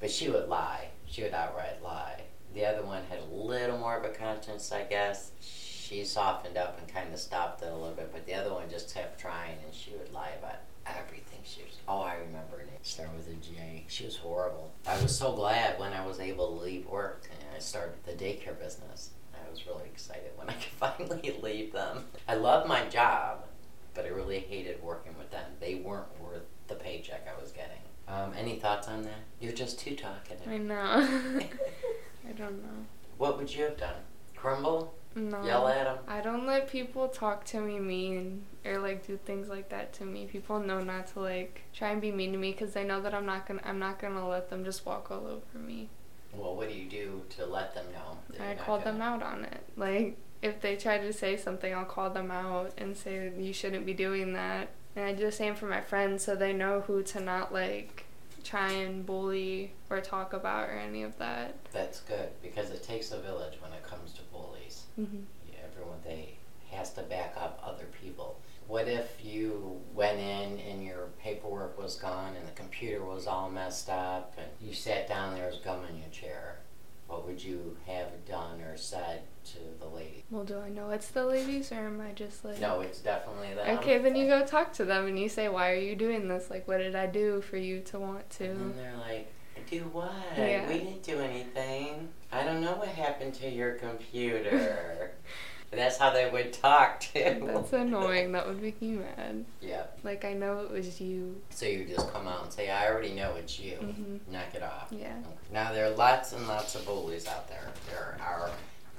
But 0.00 0.10
she 0.10 0.28
would 0.28 0.48
lie. 0.48 0.88
She 1.06 1.22
would 1.22 1.32
outright 1.32 1.80
lie. 1.82 2.22
The 2.54 2.66
other 2.66 2.82
one 2.82 3.04
had 3.08 3.20
a 3.20 3.34
little 3.34 3.78
more 3.78 3.96
of 3.96 4.04
a 4.04 4.08
conscience, 4.08 4.72
I 4.72 4.82
guess. 4.82 5.30
She 5.40 6.04
softened 6.04 6.56
up 6.56 6.78
and 6.78 6.92
kind 6.92 7.12
of 7.12 7.20
stopped 7.20 7.62
it 7.62 7.68
a 7.68 7.76
little 7.76 7.94
bit, 7.94 8.10
but 8.12 8.26
the 8.26 8.34
other 8.34 8.52
one 8.52 8.68
just 8.68 8.92
kept 8.92 9.20
trying, 9.20 9.58
and 9.64 9.72
she 9.72 9.92
would 9.92 10.12
lie 10.12 10.32
about 10.38 10.56
everything. 10.86 11.40
She 11.44 11.62
was, 11.62 11.78
oh, 11.86 12.00
I 12.00 12.14
remember 12.14 12.58
her 12.58 12.64
name. 12.64 12.78
Started 12.82 13.16
with 13.16 13.28
a 13.28 13.34
J. 13.34 13.84
She 13.88 14.04
was 14.04 14.16
horrible. 14.16 14.72
I 14.86 15.00
was 15.00 15.16
so 15.16 15.32
glad 15.32 15.78
when 15.78 15.92
I 15.92 16.04
was 16.04 16.18
able 16.18 16.56
to 16.56 16.64
leave 16.64 16.86
work 16.86 17.28
and 17.30 17.48
I 17.54 17.60
started 17.60 17.94
the 18.04 18.12
daycare 18.12 18.58
business. 18.58 19.10
I 19.52 19.54
was 19.54 19.66
really 19.66 19.84
excited 19.84 20.30
when 20.36 20.48
I 20.48 20.54
could 20.54 20.64
finally 20.80 21.38
leave 21.42 21.74
them. 21.74 22.06
I 22.26 22.36
love 22.36 22.66
my 22.66 22.86
job, 22.86 23.44
but 23.92 24.06
I 24.06 24.08
really 24.08 24.38
hated 24.38 24.82
working 24.82 25.14
with 25.18 25.30
them. 25.30 25.44
They 25.60 25.74
weren't 25.74 26.18
worth 26.22 26.44
the 26.68 26.74
paycheck 26.74 27.28
I 27.28 27.38
was 27.38 27.52
getting. 27.52 27.76
Um, 28.08 28.32
any 28.34 28.58
thoughts 28.58 28.88
on 28.88 29.02
that? 29.02 29.20
You're 29.40 29.52
just 29.52 29.78
too 29.78 29.94
talkative. 29.94 30.48
I 30.48 30.56
know. 30.56 30.74
I 32.28 32.32
don't 32.32 32.62
know. 32.62 32.86
What 33.18 33.36
would 33.36 33.54
you 33.54 33.64
have 33.64 33.76
done? 33.76 33.96
Crumble? 34.34 34.94
No. 35.14 35.44
Yell 35.44 35.68
at 35.68 35.84
them? 35.84 35.98
I 36.08 36.22
don't 36.22 36.46
let 36.46 36.70
people 36.70 37.08
talk 37.08 37.44
to 37.46 37.60
me 37.60 37.78
mean 37.78 38.46
or 38.64 38.78
like 38.78 39.06
do 39.06 39.18
things 39.18 39.50
like 39.50 39.68
that 39.68 39.92
to 39.94 40.06
me. 40.06 40.24
People 40.24 40.60
know 40.60 40.80
not 40.80 41.08
to 41.08 41.20
like 41.20 41.64
try 41.74 41.90
and 41.90 42.00
be 42.00 42.10
mean 42.10 42.32
to 42.32 42.38
me 42.38 42.52
because 42.52 42.72
they 42.72 42.84
know 42.84 43.02
that 43.02 43.12
I'm 43.12 43.26
not 43.26 43.46
gonna 43.46 43.60
I'm 43.64 43.78
not 43.78 43.98
gonna 43.98 44.26
let 44.26 44.48
them 44.48 44.64
just 44.64 44.86
walk 44.86 45.10
all 45.10 45.26
over 45.26 45.58
me. 45.58 45.90
Well, 46.34 46.56
what 46.56 46.68
do 46.68 46.74
you 46.74 46.88
do 46.88 47.22
to 47.36 47.46
let 47.46 47.74
them 47.74 47.86
know? 47.92 48.18
I 48.42 48.48
you're 48.48 48.56
call 48.56 48.78
gonna- 48.78 48.92
them 48.92 49.02
out 49.02 49.22
on 49.22 49.44
it. 49.44 49.62
Like 49.76 50.16
if 50.40 50.60
they 50.60 50.76
try 50.76 50.98
to 50.98 51.12
say 51.12 51.36
something, 51.36 51.72
I'll 51.74 51.84
call 51.84 52.10
them 52.10 52.30
out 52.30 52.72
and 52.78 52.96
say 52.96 53.30
you 53.38 53.52
shouldn't 53.52 53.86
be 53.86 53.94
doing 53.94 54.32
that. 54.32 54.68
And 54.96 55.04
I 55.04 55.12
do 55.12 55.24
the 55.24 55.32
same 55.32 55.54
for 55.54 55.66
my 55.66 55.80
friends 55.80 56.24
so 56.24 56.34
they 56.34 56.52
know 56.52 56.80
who 56.82 57.02
to 57.04 57.20
not 57.20 57.52
like 57.52 58.04
try 58.44 58.70
and 58.72 59.06
bully 59.06 59.72
or 59.88 60.00
talk 60.00 60.32
about 60.32 60.68
or 60.68 60.72
any 60.72 61.02
of 61.02 61.16
that. 61.18 61.54
That's 61.72 62.00
good 62.00 62.30
because 62.42 62.70
it 62.70 62.82
takes 62.82 63.12
a 63.12 63.18
village 63.20 63.54
when 63.62 63.72
it 63.72 63.82
comes 63.84 64.12
to 64.14 64.22
bullies. 64.32 64.82
Mm-hmm. 64.98 65.20
Yeah, 65.50 65.58
everyone 65.70 65.98
they 66.04 66.34
has 66.70 66.92
to 66.94 67.02
back 67.02 67.34
up 67.38 67.62
other 67.64 67.84
people. 68.02 68.31
What 68.72 68.88
if 68.88 69.22
you 69.22 69.82
went 69.92 70.18
in 70.18 70.58
and 70.58 70.82
your 70.82 71.10
paperwork 71.22 71.78
was 71.78 71.96
gone 71.96 72.34
and 72.34 72.48
the 72.48 72.52
computer 72.52 73.04
was 73.04 73.26
all 73.26 73.50
messed 73.50 73.90
up 73.90 74.32
and 74.38 74.46
you 74.66 74.72
sat 74.72 75.06
down 75.06 75.34
there 75.34 75.46
was 75.46 75.58
gum 75.58 75.84
in 75.90 75.98
your 75.98 76.08
chair? 76.08 76.60
What 77.06 77.26
would 77.26 77.44
you 77.44 77.76
have 77.86 78.24
done 78.26 78.62
or 78.62 78.78
said 78.78 79.24
to 79.52 79.58
the 79.78 79.86
lady? 79.86 80.24
Well, 80.30 80.44
do 80.44 80.58
I 80.58 80.70
know 80.70 80.88
it's 80.88 81.08
the 81.08 81.26
ladies 81.26 81.70
or 81.70 81.86
am 81.86 82.00
I 82.00 82.12
just 82.12 82.46
like 82.46 82.60
No, 82.60 82.80
it's 82.80 83.00
definitely 83.00 83.52
them. 83.52 83.76
Okay, 83.76 83.98
then 83.98 84.16
you 84.16 84.26
go 84.26 84.42
talk 84.46 84.72
to 84.72 84.86
them 84.86 85.06
and 85.06 85.18
you 85.18 85.28
say, 85.28 85.50
"Why 85.50 85.70
are 85.72 85.74
you 85.78 85.94
doing 85.94 86.26
this? 86.28 86.48
Like, 86.48 86.66
what 86.66 86.78
did 86.78 86.96
I 86.96 87.08
do 87.08 87.42
for 87.42 87.58
you 87.58 87.82
to 87.82 87.98
want 88.00 88.30
to?" 88.38 88.46
And 88.46 88.78
they're 88.78 88.96
like, 88.96 89.30
do 89.68 89.80
what? 89.92 90.12
Yeah. 90.36 90.66
We 90.68 90.78
didn't 90.78 91.02
do 91.02 91.20
anything. 91.20 92.08
I 92.30 92.42
don't 92.44 92.60
know 92.60 92.72
what 92.72 92.88
happened 92.88 93.34
to 93.34 93.50
your 93.50 93.72
computer. 93.72 95.12
That's 95.72 95.96
how 95.96 96.10
they 96.12 96.28
would 96.30 96.52
talk 96.52 97.00
too. 97.00 97.42
That's 97.46 97.72
annoying. 97.72 98.32
That 98.32 98.46
would 98.46 98.60
make 98.62 98.80
me 98.82 98.88
mad. 98.90 99.44
Yeah. 99.60 99.84
Like 100.04 100.24
I 100.24 100.34
know 100.34 100.60
it 100.60 100.70
was 100.70 101.00
you. 101.00 101.40
So 101.50 101.64
you 101.66 101.86
just 101.86 102.12
come 102.12 102.28
out 102.28 102.44
and 102.44 102.52
say, 102.52 102.70
I 102.70 102.88
already 102.90 103.14
know 103.14 103.34
it's 103.36 103.58
you. 103.58 103.78
Mhm. 103.80 104.20
Knock 104.30 104.54
it 104.54 104.62
off. 104.62 104.88
Yeah. 104.90 105.16
Now 105.52 105.72
there 105.72 105.86
are 105.86 105.90
lots 105.96 106.32
and 106.32 106.46
lots 106.46 106.74
of 106.74 106.84
bullies 106.84 107.26
out 107.26 107.48
there. 107.48 107.68
There 107.88 108.16
are 108.20 108.50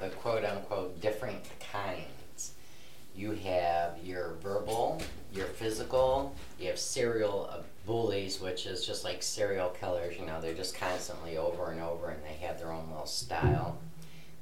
the 0.02 0.10
quote 0.16 0.44
unquote 0.44 1.00
different 1.00 1.44
kinds. 1.72 2.54
You 3.16 3.34
have 3.34 4.00
your 4.04 4.34
verbal, 4.42 5.00
your 5.32 5.46
physical, 5.46 6.36
you 6.60 6.70
have 6.70 6.80
serial 6.80 7.48
uh, 7.52 7.60
bullies, 7.86 8.42
which 8.42 8.66
is 8.66 8.84
just 8.84 9.04
like 9.04 9.22
serial 9.22 9.70
killers, 9.70 10.16
you 10.20 10.26
know, 10.26 10.42
they're 10.42 10.56
just 10.56 10.74
constantly 10.76 11.38
over 11.38 11.70
and 11.70 11.80
over 11.80 12.10
and 12.10 12.24
they 12.24 12.44
have 12.46 12.58
their 12.58 12.72
own 12.72 12.88
little 12.90 13.06
style. 13.06 13.78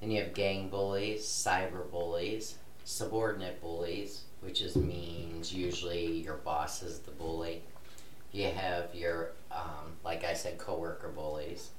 Then 0.02 0.12
you 0.12 0.22
have 0.22 0.34
gang 0.34 0.68
bullies, 0.70 1.24
cyber 1.24 1.90
bullies, 1.90 2.56
subordinate 2.84 3.62
bullies, 3.62 4.24
which 4.42 4.62
is 4.62 4.76
means 4.76 5.54
usually 5.54 6.08
your 6.08 6.38
boss 6.38 6.82
is 6.82 7.00
the 7.00 7.12
bully. 7.12 7.62
You 8.32 8.48
have 8.48 8.96
your, 8.96 9.34
um, 9.52 9.94
like 10.04 10.24
I 10.24 10.34
said, 10.34 10.58
coworker 10.58 11.10
bullies. 11.10 11.70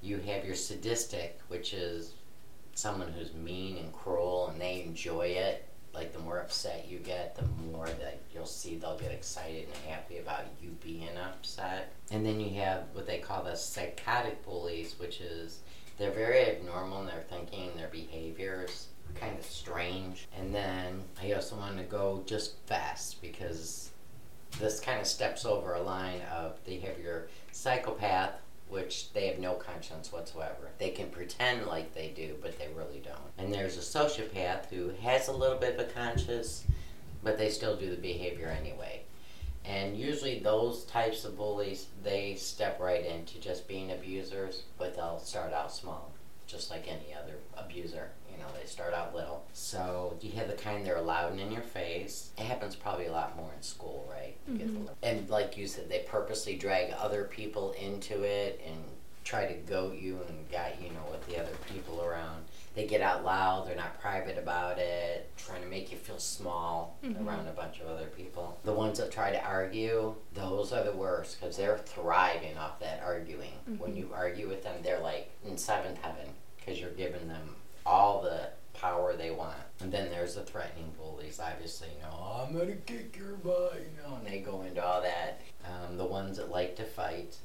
You 0.00 0.18
have 0.18 0.44
your 0.44 0.54
sadistic, 0.54 1.40
which 1.48 1.74
is 1.74 2.12
someone 2.74 3.08
who's 3.08 3.34
mean 3.34 3.78
and 3.78 3.92
cruel 3.92 4.48
and 4.48 4.60
they 4.60 4.82
enjoy 4.82 5.26
it. 5.26 5.66
Like 5.92 6.12
the 6.12 6.18
more 6.18 6.38
upset 6.40 6.86
you 6.88 6.98
get, 6.98 7.36
the 7.36 7.46
more 7.72 7.86
that 7.86 8.20
you'll 8.32 8.44
see 8.44 8.76
they'll 8.76 8.98
get 8.98 9.12
excited 9.12 9.64
and 9.64 9.90
happy 9.92 10.18
about 10.18 10.44
you 10.62 10.76
being 10.84 11.16
upset. 11.16 11.94
And 12.10 12.24
then 12.24 12.38
you 12.38 12.60
have 12.60 12.84
what 12.92 13.06
they 13.06 13.18
call 13.18 13.42
the 13.42 13.56
psychotic 13.56 14.44
bullies, 14.44 14.98
which 14.98 15.22
is 15.22 15.60
they're 15.98 16.10
very 16.10 16.40
abnormal 16.40 17.00
in 17.00 17.06
their 17.06 17.24
thinking, 17.28 17.70
their 17.76 17.88
behaviors, 17.88 18.88
kind 19.14 19.38
of 19.38 19.44
strange. 19.44 20.28
And 20.38 20.54
then 20.54 21.02
I 21.22 21.32
also 21.32 21.56
want 21.56 21.78
to 21.78 21.84
go 21.84 22.22
just 22.26 22.56
fast 22.66 23.20
because 23.22 23.90
this 24.58 24.80
kind 24.80 25.00
of 25.00 25.06
steps 25.06 25.44
over 25.44 25.74
a 25.74 25.82
line 25.82 26.20
of 26.32 26.58
they 26.64 26.78
have 26.78 26.98
your 26.98 27.28
psychopath, 27.52 28.32
which 28.68 29.12
they 29.12 29.28
have 29.28 29.38
no 29.38 29.54
conscience 29.54 30.12
whatsoever. 30.12 30.70
They 30.78 30.90
can 30.90 31.08
pretend 31.08 31.66
like 31.66 31.94
they 31.94 32.08
do, 32.08 32.36
but 32.42 32.58
they 32.58 32.68
really 32.74 33.00
don't. 33.04 33.30
And 33.38 33.52
there's 33.52 33.76
a 33.76 33.80
sociopath 33.80 34.66
who 34.66 34.90
has 35.02 35.28
a 35.28 35.32
little 35.32 35.58
bit 35.58 35.78
of 35.78 35.88
a 35.88 35.92
conscience, 35.92 36.64
but 37.22 37.38
they 37.38 37.48
still 37.50 37.76
do 37.76 37.90
the 37.90 37.96
behavior 37.96 38.48
anyway. 38.48 39.02
And 39.68 39.96
usually 39.96 40.38
those 40.38 40.84
types 40.84 41.24
of 41.24 41.36
bullies, 41.36 41.86
they 42.04 42.34
step 42.36 42.78
right 42.80 43.04
into 43.04 43.40
just 43.40 43.66
being 43.66 43.90
abusers, 43.90 44.62
but 44.78 44.94
they'll 44.94 45.18
start 45.18 45.52
out 45.52 45.72
small, 45.72 46.12
just 46.46 46.70
like 46.70 46.86
any 46.86 47.12
other 47.14 47.34
abuser. 47.56 48.10
You 48.30 48.38
know, 48.38 48.48
they 48.60 48.66
start 48.66 48.94
out 48.94 49.14
little. 49.14 49.44
So 49.54 50.16
you 50.20 50.30
have 50.32 50.46
the 50.48 50.54
kind 50.54 50.86
that 50.86 50.94
are 50.94 51.00
loud 51.02 51.32
and 51.32 51.40
in 51.40 51.50
your 51.50 51.62
face. 51.62 52.30
It 52.38 52.44
happens 52.44 52.76
probably 52.76 53.06
a 53.06 53.12
lot 53.12 53.36
more 53.36 53.50
in 53.56 53.62
school, 53.62 54.06
right? 54.10 54.36
You 54.46 54.58
get 54.58 54.66
the- 54.68 54.90
Mhm. 54.92 54.94
And 55.02 55.30
like 55.30 55.56
you 55.56 55.66
said, 55.66 55.88
they 55.88 56.00
purposely 56.00 56.56
drag 56.56 56.92
other 56.92 57.24
people 57.24 57.72
into 57.72 58.22
it 58.22 58.60
and 58.64 58.84
try 59.24 59.46
to 59.46 59.54
goat 59.54 59.96
you 59.96 60.20
and 60.28 60.48
guide 60.50 60.76
you 60.80 60.90
know 60.90 61.02
with 61.10 61.26
the 61.26 61.36
other 61.40 61.56
people 61.72 62.00
around. 62.02 62.44
They 62.76 62.86
get 62.86 63.00
out 63.00 63.24
loud. 63.24 63.66
They're 63.66 63.74
not 63.74 63.98
private 64.02 64.36
about 64.36 64.78
it. 64.78 65.30
Trying 65.38 65.62
to 65.62 65.66
make 65.66 65.90
you 65.90 65.96
feel 65.96 66.18
small 66.18 66.98
Mhm. 67.02 67.26
around 67.26 67.48
a 67.48 67.52
bunch 67.52 67.80
of 67.80 67.88
other 67.88 68.06
people. 68.08 68.58
The 68.64 68.72
ones 68.74 68.98
that 68.98 69.10
try 69.10 69.30
to 69.32 69.42
argue, 69.42 70.14
those 70.34 70.74
are 70.74 70.84
the 70.84 70.92
worst 70.92 71.40
because 71.40 71.56
they're 71.56 71.78
thriving 71.78 72.58
off 72.58 72.78
that 72.80 73.02
arguing. 73.02 73.54
When 73.78 73.92
Mhm. 73.94 73.96
you 73.96 74.10
argue 74.14 74.46
with 74.46 74.62
them, 74.62 74.82
they're 74.82 75.00
like 75.00 75.30
in 75.42 75.56
seventh 75.56 76.02
heaven 76.02 76.34
because 76.58 76.78
you're 76.78 76.90
giving 76.90 77.28
them 77.28 77.56
all 77.86 78.20
the 78.20 78.50
power 78.74 79.16
they 79.16 79.30
want. 79.30 79.56
And 79.80 79.90
then 79.90 80.10
there's 80.10 80.34
the 80.34 80.42
threatening 80.44 80.92
bullies, 80.98 81.40
obviously, 81.40 81.88
you 81.96 82.02
know, 82.02 82.42
I'm 82.46 82.52
gonna 82.58 82.76
kick 82.76 83.16
your 83.16 83.36
butt, 83.36 83.80
you 83.80 84.02
know, 84.02 84.16
and 84.16 84.26
they 84.26 84.40
go 84.40 84.60
into 84.60 84.84
all 84.84 85.00
that. 85.00 85.40
Um, 85.64 85.96
the 85.96 86.04
ones 86.04 86.36
that 86.36 86.50
like 86.50 86.76
to 86.76 86.84
fight. 86.84 87.38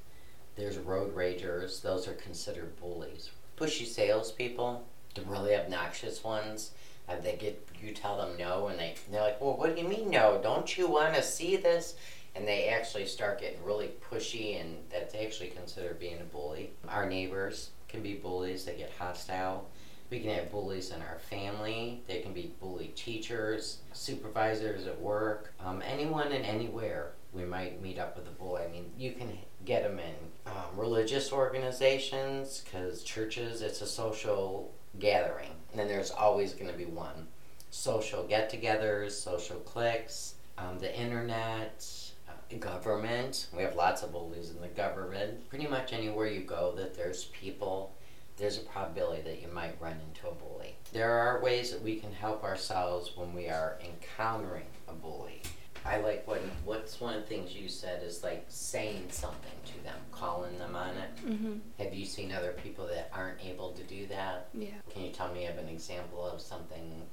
There's 0.57 0.77
road 0.77 1.15
ragers, 1.15 1.81
those 1.81 2.05
are 2.09 2.15
considered 2.15 2.77
bullies. 2.81 3.29
Pushy 3.55 3.85
salespeople, 3.85 4.85
the 5.15 5.21
really 5.23 5.55
obnoxious 5.55 6.23
ones. 6.23 6.71
Uh, 7.09 7.15
they 7.21 7.35
get 7.35 7.67
you 7.81 7.93
tell 7.93 8.17
them 8.17 8.37
no, 8.37 8.67
and 8.67 8.79
they 8.79 8.95
they're 9.11 9.21
like, 9.21 9.41
well, 9.41 9.57
what 9.57 9.75
do 9.75 9.81
you 9.81 9.87
mean 9.87 10.09
no? 10.09 10.39
Don't 10.41 10.77
you 10.77 10.87
want 10.87 11.15
to 11.15 11.23
see 11.23 11.57
this? 11.57 11.95
And 12.35 12.47
they 12.47 12.69
actually 12.69 13.07
start 13.07 13.41
getting 13.41 13.61
really 13.63 13.91
pushy, 14.09 14.61
and 14.61 14.77
that's 14.89 15.15
actually 15.15 15.49
considered 15.49 15.99
being 15.99 16.21
a 16.21 16.23
bully. 16.23 16.71
Our 16.87 17.09
neighbors 17.09 17.71
can 17.89 18.01
be 18.01 18.13
bullies; 18.13 18.65
they 18.65 18.75
get 18.75 18.91
hostile. 18.97 19.67
We 20.09 20.19
can 20.19 20.31
have 20.31 20.51
bullies 20.51 20.91
in 20.91 21.01
our 21.01 21.19
family. 21.19 22.03
They 22.05 22.19
can 22.19 22.33
be 22.33 22.53
bully 22.59 22.91
teachers, 22.95 23.77
supervisors 23.93 24.85
at 24.85 24.99
work, 24.99 25.53
um, 25.59 25.81
anyone 25.85 26.33
and 26.33 26.45
anywhere. 26.45 27.13
We 27.33 27.45
might 27.45 27.81
meet 27.81 27.97
up 27.97 28.17
with 28.17 28.27
a 28.27 28.31
bully. 28.31 28.63
I 28.63 28.67
mean, 28.67 28.91
you 28.97 29.13
can 29.13 29.37
get 29.63 29.83
them 29.83 29.99
in 29.99 30.51
um, 30.51 30.75
religious 30.75 31.31
organizations 31.31 32.61
because 32.63 33.03
churches, 33.03 33.61
it's 33.61 33.81
a 33.81 33.87
social 33.87 34.73
gathering. 34.99 35.51
And 35.71 35.79
then 35.79 35.87
there's 35.87 36.11
always 36.11 36.53
going 36.53 36.71
to 36.71 36.77
be 36.77 36.85
one. 36.85 37.27
Social 37.69 38.23
get 38.23 38.51
togethers, 38.51 39.11
social 39.11 39.57
cliques, 39.57 40.35
um, 40.57 40.79
the 40.79 40.93
internet, 40.99 41.85
uh, 42.27 42.57
government. 42.57 43.47
We 43.55 43.63
have 43.63 43.75
lots 43.75 44.03
of 44.03 44.11
bullies 44.11 44.49
in 44.49 44.61
the 44.61 44.67
government. 44.67 45.49
Pretty 45.49 45.67
much 45.67 45.93
anywhere 45.93 46.27
you 46.27 46.41
go 46.41 46.73
that 46.75 46.95
there's 46.95 47.25
people 47.25 47.93
there's 48.37 48.57
a 48.57 48.61
probability 48.61 49.21
that 49.21 49.41
you 49.41 49.47
might 49.49 49.79
run 49.79 49.97
into 50.09 50.27
a 50.27 50.33
bully. 50.33 50.75
There 50.93 51.11
are 51.11 51.41
ways 51.41 51.71
that 51.71 51.83
we 51.83 51.97
can 51.97 52.11
help 52.11 52.43
ourselves 52.43 53.15
when 53.15 53.33
we 53.33 53.47
are 53.47 53.77
encountering 53.85 54.65
a 54.87 54.93
bully. 54.93 55.43
I 55.85 55.97
like 55.97 56.27
what 56.27 56.41
what's 56.63 56.99
one 57.01 57.15
of 57.15 57.21
the 57.21 57.27
things 57.27 57.55
you 57.55 57.67
said 57.67 58.03
is 58.03 58.23
like 58.23 58.45
saying 58.47 59.05
something 59.09 59.51
to 59.65 59.83
them, 59.83 59.97
calling 60.11 60.57
them 60.59 60.75
on 60.75 60.89
it. 60.89 61.15
Mm-hmm. 61.25 61.53
Have 61.79 61.93
you 61.93 62.05
seen 62.05 62.31
other 62.31 62.53
people 62.63 62.87
that 62.87 63.09
aren't 63.13 63.43
able 63.43 63.71
to 63.71 63.83
do 63.83 64.05
that? 64.07 64.49
Yeah. 64.53 64.69
Can 64.91 65.03
you 65.03 65.11
tell 65.11 65.33
me 65.33 65.45
of 65.47 65.57
an 65.57 65.67
example 65.67 66.25
of 66.25 66.39
something 66.39 67.03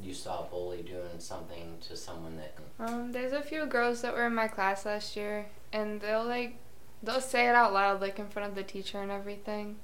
you 0.00 0.14
saw 0.14 0.40
a 0.40 0.44
bully 0.44 0.82
doing 0.82 1.18
something 1.18 1.76
to 1.88 1.96
someone 1.96 2.36
that 2.36 2.54
Um, 2.78 3.12
there's 3.12 3.32
a 3.32 3.42
few 3.42 3.66
girls 3.66 4.02
that 4.02 4.14
were 4.14 4.26
in 4.26 4.34
my 4.34 4.48
class 4.48 4.86
last 4.86 5.16
year, 5.16 5.46
and 5.72 6.00
they'll 6.00 6.24
like, 6.24 6.56
they'll 7.02 7.20
say 7.20 7.48
it 7.48 7.54
out 7.54 7.72
loud, 7.72 8.00
like 8.00 8.18
in 8.18 8.28
front 8.28 8.48
of 8.48 8.54
the 8.54 8.62
teacher 8.62 9.00
and 9.00 9.10
everything, 9.10 9.76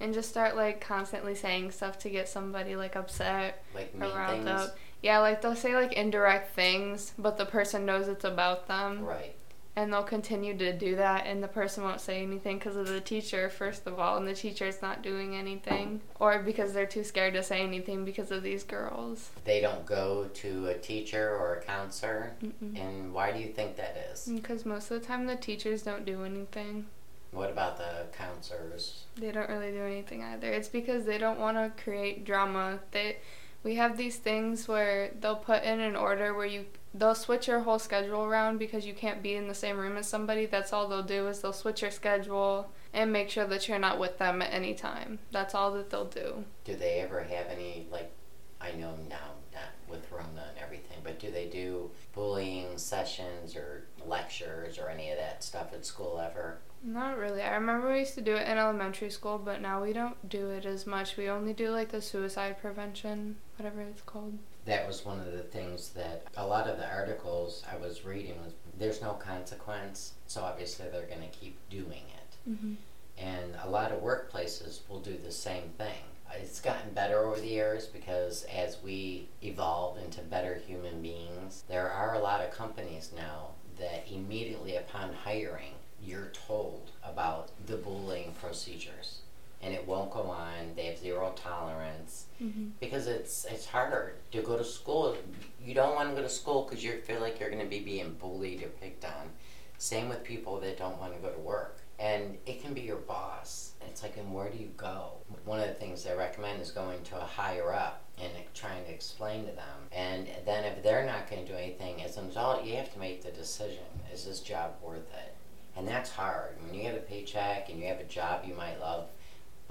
and 0.00 0.12
just 0.12 0.28
start 0.28 0.56
like 0.56 0.80
constantly 0.80 1.34
saying 1.34 1.70
stuff 1.70 1.98
to 2.00 2.10
get 2.10 2.28
somebody 2.28 2.76
like 2.76 2.96
upset 2.96 3.64
like 3.74 3.94
or 4.00 4.08
riled 4.08 4.44
things? 4.44 4.48
up. 4.48 4.76
Yeah, 5.02 5.18
like 5.18 5.42
they'll 5.42 5.56
say 5.56 5.74
like 5.74 5.92
indirect 5.94 6.54
things, 6.54 7.12
but 7.18 7.36
the 7.36 7.44
person 7.46 7.84
knows 7.84 8.06
it's 8.08 8.24
about 8.24 8.68
them, 8.68 9.04
Right. 9.04 9.34
and 9.74 9.92
they'll 9.92 10.04
continue 10.04 10.56
to 10.58 10.72
do 10.72 10.94
that, 10.96 11.26
and 11.26 11.42
the 11.42 11.48
person 11.48 11.82
won't 11.82 12.00
say 12.00 12.22
anything 12.22 12.58
because 12.58 12.76
of 12.76 12.86
the 12.86 13.00
teacher, 13.00 13.50
first 13.50 13.86
of 13.88 13.98
all, 13.98 14.16
and 14.16 14.28
the 14.28 14.34
teacher's 14.34 14.80
not 14.80 15.02
doing 15.02 15.34
anything, 15.34 16.00
or 16.20 16.38
because 16.38 16.72
they're 16.72 16.86
too 16.86 17.02
scared 17.02 17.34
to 17.34 17.42
say 17.42 17.62
anything 17.62 18.04
because 18.04 18.30
of 18.30 18.44
these 18.44 18.62
girls. 18.62 19.30
They 19.44 19.60
don't 19.60 19.84
go 19.84 20.28
to 20.34 20.66
a 20.68 20.74
teacher 20.78 21.30
or 21.36 21.54
a 21.56 21.62
counselor. 21.62 22.34
Mm-mm. 22.40 22.78
And 22.80 23.12
why 23.12 23.32
do 23.32 23.40
you 23.40 23.48
think 23.48 23.74
that 23.76 23.96
is? 24.12 24.28
Mm, 24.28 24.36
because 24.36 24.64
most 24.64 24.88
of 24.92 25.00
the 25.00 25.06
time 25.06 25.26
the 25.26 25.34
teachers 25.36 25.82
don't 25.82 26.04
do 26.04 26.22
anything. 26.24 26.86
What 27.32 27.50
about 27.50 27.78
the 27.78 28.04
counselors? 28.16 29.04
They 29.16 29.32
don't 29.32 29.48
really 29.48 29.72
do 29.72 29.82
anything 29.82 30.22
either. 30.22 30.52
It's 30.52 30.68
because 30.68 31.06
they 31.06 31.16
don't 31.18 31.40
want 31.40 31.56
to 31.56 31.82
create 31.82 32.24
drama. 32.26 32.78
They 32.90 33.16
we 33.62 33.76
have 33.76 33.96
these 33.96 34.16
things 34.16 34.66
where 34.66 35.10
they'll 35.20 35.36
put 35.36 35.62
in 35.62 35.80
an 35.80 35.96
order 35.96 36.34
where 36.34 36.46
you 36.46 36.66
they'll 36.94 37.14
switch 37.14 37.48
your 37.48 37.60
whole 37.60 37.78
schedule 37.78 38.24
around 38.24 38.58
because 38.58 38.86
you 38.86 38.92
can't 38.92 39.22
be 39.22 39.34
in 39.34 39.48
the 39.48 39.54
same 39.54 39.78
room 39.78 39.96
as 39.96 40.08
somebody. 40.08 40.46
That's 40.46 40.72
all 40.72 40.88
they'll 40.88 41.02
do 41.02 41.28
is 41.28 41.40
they'll 41.40 41.52
switch 41.52 41.82
your 41.82 41.90
schedule 41.90 42.70
and 42.92 43.12
make 43.12 43.30
sure 43.30 43.46
that 43.46 43.68
you're 43.68 43.78
not 43.78 43.98
with 43.98 44.18
them 44.18 44.42
at 44.42 44.52
any 44.52 44.74
time. 44.74 45.18
That's 45.30 45.54
all 45.54 45.72
that 45.72 45.90
they'll 45.90 46.04
do. 46.04 46.44
Do 46.64 46.76
they 46.76 47.00
ever 47.00 47.22
have 47.22 47.46
any 47.48 47.86
like? 47.90 48.12
I 48.60 48.72
know 48.72 48.94
now, 49.08 49.32
not 49.52 49.70
with 49.88 50.10
Rona 50.12 50.44
and 50.50 50.58
everything, 50.62 50.98
but 51.02 51.18
do 51.18 51.32
they 51.32 51.46
do 51.46 51.90
bullying 52.14 52.78
sessions 52.78 53.56
or 53.56 53.86
lectures 54.06 54.78
or 54.78 54.88
any 54.88 55.10
of 55.10 55.18
that 55.18 55.42
stuff 55.42 55.72
at 55.72 55.84
school 55.84 56.20
ever? 56.20 56.58
Not 56.84 57.16
really. 57.18 57.42
I 57.42 57.54
remember 57.54 57.92
we 57.92 58.00
used 58.00 58.14
to 58.14 58.20
do 58.20 58.34
it 58.34 58.48
in 58.48 58.58
elementary 58.58 59.10
school, 59.10 59.38
but 59.38 59.60
now 59.60 59.82
we 59.82 59.92
don't 59.92 60.28
do 60.28 60.50
it 60.50 60.64
as 60.64 60.86
much. 60.86 61.16
We 61.16 61.28
only 61.28 61.52
do 61.52 61.70
like 61.70 61.90
the 61.90 62.00
suicide 62.00 62.60
prevention, 62.60 63.36
whatever 63.62 63.82
it's 63.82 64.02
called. 64.02 64.36
That 64.64 64.86
was 64.86 65.04
one 65.04 65.20
of 65.20 65.32
the 65.32 65.42
things 65.42 65.90
that 65.90 66.24
a 66.36 66.46
lot 66.46 66.68
of 66.68 66.78
the 66.78 66.88
articles 66.88 67.62
I 67.70 67.76
was 67.76 68.04
reading 68.04 68.34
was 68.42 68.54
there's 68.78 69.00
no 69.00 69.12
consequence, 69.12 70.14
so 70.26 70.42
obviously 70.42 70.86
they're 70.90 71.06
going 71.06 71.20
to 71.22 71.38
keep 71.38 71.56
doing 71.70 72.02
it. 72.14 72.50
Mm-hmm. 72.50 72.74
And 73.18 73.54
a 73.62 73.70
lot 73.70 73.92
of 73.92 74.02
workplaces 74.02 74.80
will 74.88 74.98
do 74.98 75.16
the 75.16 75.30
same 75.30 75.68
thing. 75.78 76.02
It's 76.34 76.60
gotten 76.60 76.92
better 76.92 77.18
over 77.18 77.38
the 77.38 77.46
years 77.46 77.86
because 77.86 78.44
as 78.44 78.78
we 78.82 79.28
evolve 79.42 79.98
into 79.98 80.22
better 80.22 80.60
human 80.66 81.02
beings, 81.02 81.62
there 81.68 81.90
are 81.90 82.14
a 82.14 82.20
lot 82.20 82.40
of 82.40 82.50
companies 82.50 83.12
now 83.14 83.48
that 83.78 84.06
immediately 84.10 84.76
upon 84.76 85.12
hiring, 85.12 85.74
you're 86.02 86.32
told 86.48 86.90
about 87.04 87.50
the 87.66 87.76
bullying 87.76 88.32
procedures. 88.40 89.20
And 89.62 89.72
it 89.72 89.86
won't 89.86 90.10
go 90.10 90.22
on. 90.22 90.74
They 90.76 90.86
have 90.86 90.98
zero 90.98 91.32
tolerance 91.36 92.26
Mm-hmm. 92.42 92.70
because 92.80 93.06
it's 93.06 93.44
it's 93.44 93.64
harder 93.66 94.14
to 94.32 94.42
go 94.42 94.56
to 94.58 94.64
school. 94.64 95.16
You 95.64 95.74
don't 95.74 95.94
want 95.94 96.08
to 96.10 96.16
go 96.16 96.22
to 96.22 96.28
school 96.28 96.62
because 96.64 96.82
you 96.82 96.92
feel 97.02 97.20
like 97.20 97.38
you're 97.38 97.50
going 97.50 97.62
to 97.62 97.68
be 97.68 97.78
being 97.78 98.16
bullied 98.18 98.64
or 98.64 98.68
picked 98.80 99.04
on. 99.04 99.30
Same 99.78 100.08
with 100.08 100.24
people 100.24 100.58
that 100.60 100.76
don't 100.76 100.98
want 100.98 101.14
to 101.14 101.20
go 101.20 101.30
to 101.30 101.38
work, 101.38 101.78
and 102.00 102.36
it 102.46 102.60
can 102.62 102.74
be 102.74 102.80
your 102.80 102.96
boss. 102.96 103.72
It's 103.88 104.02
like, 104.02 104.16
and 104.16 104.32
where 104.34 104.48
do 104.48 104.58
you 104.58 104.70
go? 104.76 105.12
One 105.44 105.60
of 105.60 105.68
the 105.68 105.74
things 105.74 106.04
I 106.06 106.14
recommend 106.14 106.60
is 106.60 106.70
going 106.72 107.02
to 107.04 107.16
a 107.20 107.24
higher 107.24 107.72
up 107.72 108.02
and 108.20 108.30
trying 108.54 108.84
to 108.84 108.90
explain 108.90 109.44
to 109.46 109.52
them. 109.52 109.78
And 109.92 110.26
then 110.44 110.64
if 110.64 110.82
they're 110.82 111.06
not 111.06 111.28
going 111.30 111.44
to 111.46 111.52
do 111.52 111.56
anything, 111.56 112.02
as 112.02 112.16
an 112.16 112.26
adult, 112.28 112.64
you 112.64 112.74
have 112.76 112.92
to 112.92 112.98
make 112.98 113.22
the 113.22 113.30
decision: 113.30 113.84
is 114.12 114.24
this 114.24 114.40
job 114.40 114.72
worth 114.82 115.12
it? 115.14 115.34
And 115.76 115.86
that's 115.86 116.10
hard. 116.10 116.56
When 116.64 116.74
you 116.74 116.84
have 116.86 116.96
a 116.96 117.00
paycheck 117.00 117.68
and 117.70 117.78
you 117.78 117.86
have 117.86 118.00
a 118.00 118.04
job 118.04 118.44
you 118.46 118.54
might 118.54 118.80
love, 118.80 119.06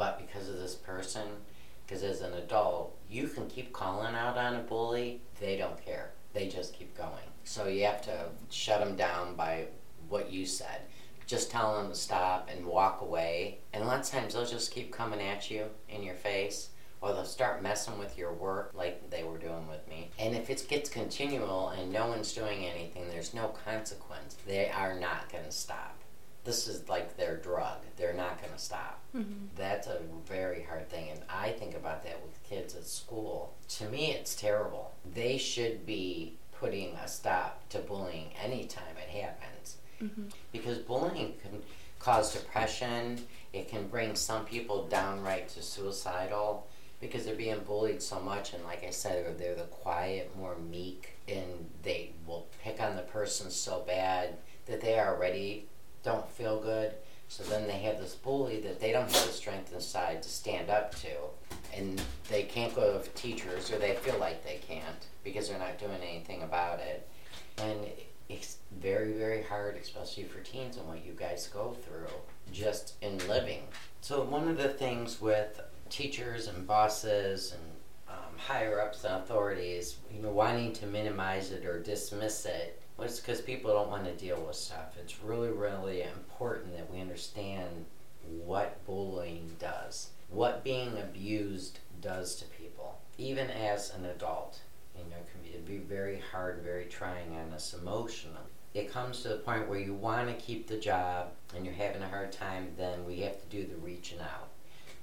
but 0.01 0.17
because 0.17 0.49
of 0.49 0.57
this 0.57 0.73
person, 0.73 1.27
because 1.85 2.01
as 2.01 2.21
an 2.21 2.33
adult, 2.33 2.97
you 3.07 3.27
can 3.27 3.47
keep 3.47 3.71
calling 3.71 4.15
out 4.15 4.35
on 4.35 4.55
a 4.55 4.63
bully, 4.63 5.21
they 5.39 5.55
don't 5.55 5.79
care. 5.85 6.09
They 6.33 6.47
just 6.47 6.73
keep 6.73 6.97
going. 6.97 7.29
So 7.43 7.67
you 7.67 7.85
have 7.85 8.01
to 8.05 8.29
shut 8.49 8.83
them 8.83 8.95
down 8.95 9.35
by 9.35 9.67
what 10.09 10.31
you 10.31 10.47
said. 10.47 10.81
Just 11.27 11.51
tell 11.51 11.77
them 11.77 11.89
to 11.89 11.95
stop 11.95 12.49
and 12.51 12.65
walk 12.65 13.01
away. 13.01 13.59
And 13.73 13.83
a 13.83 13.85
lot 13.85 13.99
of 13.99 14.07
times 14.07 14.33
they'll 14.33 14.43
just 14.43 14.71
keep 14.71 14.91
coming 14.91 15.21
at 15.21 15.51
you 15.51 15.65
in 15.87 16.01
your 16.01 16.15
face, 16.15 16.69
or 16.99 17.13
they'll 17.13 17.23
start 17.23 17.61
messing 17.61 17.99
with 17.99 18.17
your 18.17 18.33
work 18.33 18.71
like 18.73 19.07
they 19.11 19.23
were 19.23 19.37
doing 19.37 19.67
with 19.69 19.87
me. 19.87 20.09
And 20.17 20.35
if 20.35 20.49
it 20.49 20.65
gets 20.67 20.89
continual 20.89 21.69
and 21.69 21.91
no 21.91 22.07
one's 22.07 22.33
doing 22.33 22.65
anything, 22.65 23.07
there's 23.07 23.35
no 23.35 23.49
consequence, 23.49 24.35
they 24.47 24.71
are 24.71 24.99
not 24.99 25.31
going 25.31 25.45
to 25.45 25.51
stop. 25.51 26.00
This 26.43 26.67
is 26.67 26.87
like 26.89 27.17
their 27.17 27.37
drug. 27.37 27.77
They're 27.97 28.13
not 28.13 28.39
going 28.41 28.53
to 28.53 28.59
stop 28.59 28.97
Mm-hmm. 29.13 29.47
that's 29.57 29.87
a 29.87 29.99
very 30.25 30.61
hard 30.63 30.89
thing 30.89 31.09
and 31.09 31.19
i 31.29 31.49
think 31.49 31.75
about 31.75 32.01
that 32.05 32.21
with 32.23 32.41
kids 32.49 32.75
at 32.75 32.85
school 32.85 33.53
to 33.67 33.89
me 33.89 34.13
it's 34.13 34.35
terrible 34.35 34.93
they 35.13 35.37
should 35.37 35.85
be 35.85 36.35
putting 36.57 36.95
a 36.95 37.09
stop 37.09 37.67
to 37.67 37.79
bullying 37.79 38.27
anytime 38.41 38.95
it 38.95 39.09
happens 39.21 39.75
Mm-hmm. 40.01 40.27
because 40.53 40.77
bullying 40.77 41.33
can 41.41 41.61
cause 41.99 42.31
depression 42.33 43.19
it 43.51 43.67
can 43.67 43.89
bring 43.89 44.15
some 44.15 44.45
people 44.45 44.87
downright 44.87 45.49
to 45.49 45.61
suicidal 45.61 46.65
because 47.01 47.25
they're 47.25 47.35
being 47.35 47.59
bullied 47.67 48.01
so 48.01 48.17
much 48.17 48.53
and 48.53 48.63
like 48.63 48.85
i 48.85 48.91
said 48.91 49.37
they're 49.37 49.55
the 49.55 49.63
quiet 49.63 50.31
more 50.37 50.55
meek 50.69 51.17
and 51.27 51.69
they 51.83 52.13
will 52.25 52.47
pick 52.63 52.79
on 52.81 52.95
the 52.95 53.01
person 53.01 53.51
so 53.51 53.83
bad 53.85 54.35
that 54.67 54.79
they 54.79 54.97
are 54.97 55.13
already 55.17 55.65
don't 56.03 56.29
feel 56.29 56.59
good 56.59 56.93
so 57.31 57.43
then 57.43 57.65
they 57.65 57.79
have 57.79 57.97
this 57.97 58.13
bully 58.13 58.59
that 58.59 58.81
they 58.81 58.91
don't 58.91 59.09
have 59.09 59.25
the 59.25 59.31
strength 59.31 59.73
inside 59.73 60.21
to 60.21 60.27
stand 60.27 60.69
up 60.69 60.93
to. 60.95 61.07
And 61.73 62.01
they 62.29 62.43
can't 62.43 62.75
go 62.75 62.99
to 62.99 63.09
teachers, 63.11 63.71
or 63.71 63.77
they 63.77 63.95
feel 63.95 64.17
like 64.17 64.43
they 64.43 64.59
can't 64.67 65.07
because 65.23 65.47
they're 65.47 65.57
not 65.57 65.79
doing 65.79 66.01
anything 66.05 66.43
about 66.43 66.79
it. 66.81 67.07
And 67.57 67.87
it's 68.27 68.57
very, 68.81 69.13
very 69.13 69.43
hard, 69.43 69.77
especially 69.77 70.25
for 70.25 70.41
teens 70.41 70.75
and 70.75 70.85
what 70.89 71.05
you 71.05 71.13
guys 71.13 71.47
go 71.47 71.71
through 71.71 72.13
just 72.51 72.95
in 73.01 73.17
living. 73.29 73.61
So, 74.01 74.23
one 74.23 74.49
of 74.49 74.57
the 74.57 74.67
things 74.67 75.21
with 75.21 75.61
teachers 75.89 76.49
and 76.49 76.67
bosses 76.67 77.53
and 77.53 77.63
um, 78.09 78.37
higher 78.37 78.81
ups 78.81 79.05
and 79.05 79.23
authorities, 79.23 79.95
you 80.13 80.21
know, 80.21 80.31
wanting 80.31 80.73
to 80.73 80.85
minimize 80.85 81.51
it 81.51 81.65
or 81.65 81.79
dismiss 81.79 82.45
it 82.45 82.80
well, 83.01 83.09
it's 83.09 83.19
because 83.19 83.41
people 83.41 83.73
don't 83.73 83.89
want 83.89 84.05
to 84.05 84.13
deal 84.13 84.39
with 84.45 84.55
stuff. 84.55 84.95
It's 84.99 85.23
really, 85.23 85.49
really 85.49 86.03
important 86.03 86.77
that 86.77 86.93
we 86.93 87.01
understand 87.01 87.85
what 88.45 88.85
bullying 88.85 89.55
does, 89.57 90.09
what 90.29 90.63
being 90.63 90.95
abused 90.99 91.79
does 91.99 92.35
to 92.35 92.45
people, 92.45 92.99
even 93.17 93.49
as 93.49 93.91
an 93.95 94.05
adult. 94.05 94.59
You 94.95 95.03
know, 95.09 95.17
it 95.17 95.27
can 95.31 95.65
be, 95.65 95.77
very 95.79 96.21
hard, 96.31 96.61
very 96.61 96.85
trying 96.85 97.35
on 97.35 97.51
us 97.53 97.73
emotionally. 97.73 98.37
It 98.75 98.93
comes 98.93 99.23
to 99.23 99.29
the 99.29 99.37
point 99.37 99.67
where 99.67 99.79
you 99.79 99.95
want 99.95 100.27
to 100.27 100.35
keep 100.35 100.67
the 100.67 100.77
job 100.77 101.29
and 101.55 101.65
you're 101.65 101.73
having 101.73 102.03
a 102.03 102.07
hard 102.07 102.31
time, 102.31 102.67
then 102.77 103.03
we 103.07 103.21
have 103.21 103.41
to 103.41 103.47
do 103.47 103.65
the 103.65 103.77
reaching 103.77 104.19
out 104.19 104.49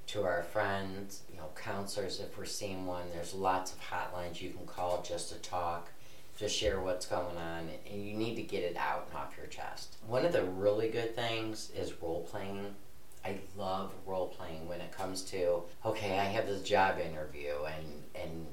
to 0.07 0.23
our 0.23 0.45
friends, 0.45 1.23
you 1.33 1.39
know, 1.39 1.49
counselors 1.61 2.21
if 2.21 2.39
we're 2.39 2.45
seeing 2.45 2.87
one. 2.87 3.07
There's 3.13 3.35
lots 3.35 3.73
of 3.73 3.81
hotlines 3.81 4.41
you 4.41 4.51
can 4.51 4.67
call 4.67 5.03
just 5.03 5.31
to 5.31 5.35
talk 5.41 5.91
to 6.39 6.49
share 6.49 6.81
what's 6.81 7.07
going 7.07 7.37
on 7.37 7.69
and 7.91 8.03
you 8.03 8.15
need 8.15 8.37
to 8.37 8.43
get 8.43 8.63
it 8.63 8.77
out 8.77 9.09
and 9.09 9.19
off 9.19 9.37
your 9.37 9.47
chest. 9.47 9.97
One 10.07 10.25
of 10.25 10.33
the 10.33 10.45
really 10.45 10.89
good 10.89 11.15
things 11.17 11.71
is 11.77 11.93
role 12.01 12.27
playing. 12.31 12.75
I 13.25 13.39
love 13.57 13.93
role 14.07 14.29
playing 14.29 14.69
when 14.69 14.81
it 14.81 14.93
comes 14.93 15.23
to 15.23 15.63
okay, 15.85 16.19
I 16.19 16.25
have 16.25 16.47
this 16.47 16.63
job 16.63 16.99
interview 16.99 17.55
and 17.67 18.03
and 18.15 18.47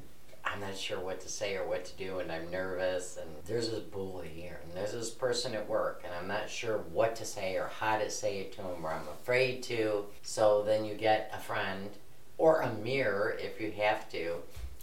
I'm 0.44 0.62
not 0.62 0.78
sure 0.78 1.00
what 1.00 1.22
to 1.22 1.30
say 1.30 1.56
or 1.58 1.68
what 1.68 1.86
to 1.86 1.96
do 1.96 2.20
and 2.20 2.32
I'm 2.32 2.50
nervous 2.50 3.18
and 3.22 3.30
there's 3.46 3.70
this 3.70 3.80
bully 3.80 4.30
here 4.30 4.60
and 4.64 4.76
there's 4.76 4.92
this 4.92 5.12
person 5.12 5.54
at 5.54 5.68
work 5.70 6.04
and 6.04 6.14
I'm 6.14 6.28
not 6.28 6.50
sure 6.50 6.80
what 6.92 7.16
to 7.18 7.26
say 7.26 7.56
or 7.56 7.70
how 7.80 8.00
to 8.00 8.10
say 8.10 8.40
it 8.40 8.52
to 8.54 8.64
them 8.64 8.84
or 8.84 8.90
I'm 8.90 9.08
afraid 9.08 9.62
to. 9.64 10.06
So 10.24 10.64
then 10.64 10.86
you 10.86 10.96
get 10.96 11.32
a 11.34 11.40
friend 11.40 11.90
or 12.38 12.62
a 12.62 12.74
mirror 12.74 13.38
if 13.40 13.62
you 13.62 13.72
have 13.72 14.10
to 14.12 14.38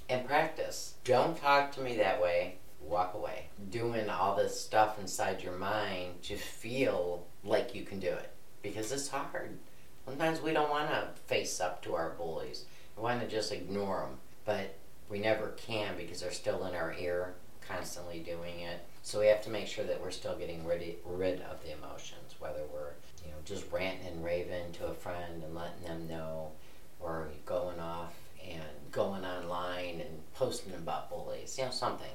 and 0.09 0.27
practice. 0.27 0.95
Don't 1.05 1.37
talk 1.37 1.73
to 1.73 1.81
me 1.81 1.97
that 1.97 2.21
way 2.21 2.57
walk 2.93 3.15
away. 3.15 3.47
Doing 3.71 4.09
all 4.09 4.37
this 4.37 4.61
stuff 4.61 4.99
inside 5.01 5.43
your 5.43 5.57
mind 5.57 6.23
to 6.25 6.37
feel 6.37 7.27
like 7.43 7.75
you 7.75 7.83
can 7.83 7.99
do 7.99 8.09
it 8.09 8.31
because 8.63 8.93
it's 8.93 9.09
hard. 9.09 9.59
Sometimes 10.05 10.41
we 10.41 10.53
don't 10.53 10.71
want 10.71 10.91
to 10.91 11.09
face 11.27 11.61
up 11.61 11.83
to 11.83 11.95
our 11.95 12.11
bullies. 12.11 12.67
We 12.97 13.03
want 13.03 13.21
to 13.21 13.29
just 13.29 13.53
ignore 13.53 14.01
them, 14.01 14.19
but 14.45 14.77
we 15.09 15.19
never 15.19 15.49
can 15.51 15.97
because 15.97 16.21
they're 16.21 16.33
still 16.33 16.67
in 16.67 16.75
our 16.75 16.95
ear, 16.99 17.35
constantly 17.67 18.19
doing 18.19 18.61
it. 18.61 18.85
So 19.03 19.21
we 19.21 19.27
have 19.27 19.43
to 19.45 19.51
make 19.51 19.67
sure 19.67 19.85
that 19.85 20.01
we're 20.01 20.11
still 20.11 20.37
getting 20.37 20.65
rid, 20.67 20.97
rid 21.05 21.41
of 21.43 21.63
the 21.63 21.73
emotions, 21.73 22.37
whether 22.39 22.63
we're 22.73 22.93
you 23.25 23.31
know 23.31 23.39
just 23.45 23.71
ranting 23.73 24.07
and 24.09 24.25
raving 24.25 24.73
to 24.75 24.87
a 24.87 24.95
friend 24.95 25.43
and 25.43 25.55
letting 25.55 25.83
them 25.85 26.09
know, 26.09 26.53
or 27.01 27.29
going 27.47 27.81
off 27.81 28.15
and 28.49 28.63
going 28.91 29.25
online 29.25 30.01
and 30.01 30.33
posting 30.35 30.75
about 30.75 31.11
bullies, 31.11 31.57
you 31.59 31.65
know 31.65 31.71
something. 31.71 32.11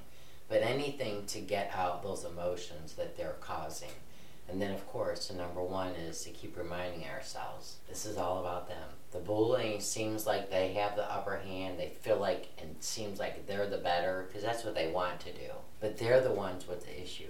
But 0.49 0.61
anything 0.61 1.25
to 1.27 1.39
get 1.39 1.71
out 1.75 2.03
those 2.03 2.23
emotions 2.23 2.93
that 2.93 3.17
they're 3.17 3.35
causing. 3.41 3.89
And 4.49 4.61
then, 4.61 4.71
of 4.71 4.87
course, 4.87 5.27
the 5.27 5.35
number 5.35 5.61
one 5.61 5.89
is 5.89 6.23
to 6.23 6.29
keep 6.29 6.57
reminding 6.57 7.05
ourselves 7.07 7.77
this 7.89 8.05
is 8.05 8.17
all 8.17 8.39
about 8.39 8.69
them. 8.69 8.89
The 9.11 9.19
bullying 9.19 9.81
seems 9.81 10.25
like 10.25 10.49
they 10.49 10.73
have 10.73 10.95
the 10.95 11.11
upper 11.11 11.37
hand. 11.37 11.77
They 11.77 11.89
feel 12.01 12.17
like 12.17 12.49
and 12.61 12.75
seems 12.79 13.19
like 13.19 13.45
they're 13.45 13.67
the 13.67 13.77
better 13.77 14.25
because 14.27 14.43
that's 14.43 14.63
what 14.63 14.75
they 14.75 14.89
want 14.89 15.19
to 15.21 15.33
do. 15.33 15.51
But 15.81 15.97
they're 15.97 16.21
the 16.21 16.31
ones 16.31 16.67
with 16.67 16.85
the 16.85 17.01
issue. 17.01 17.29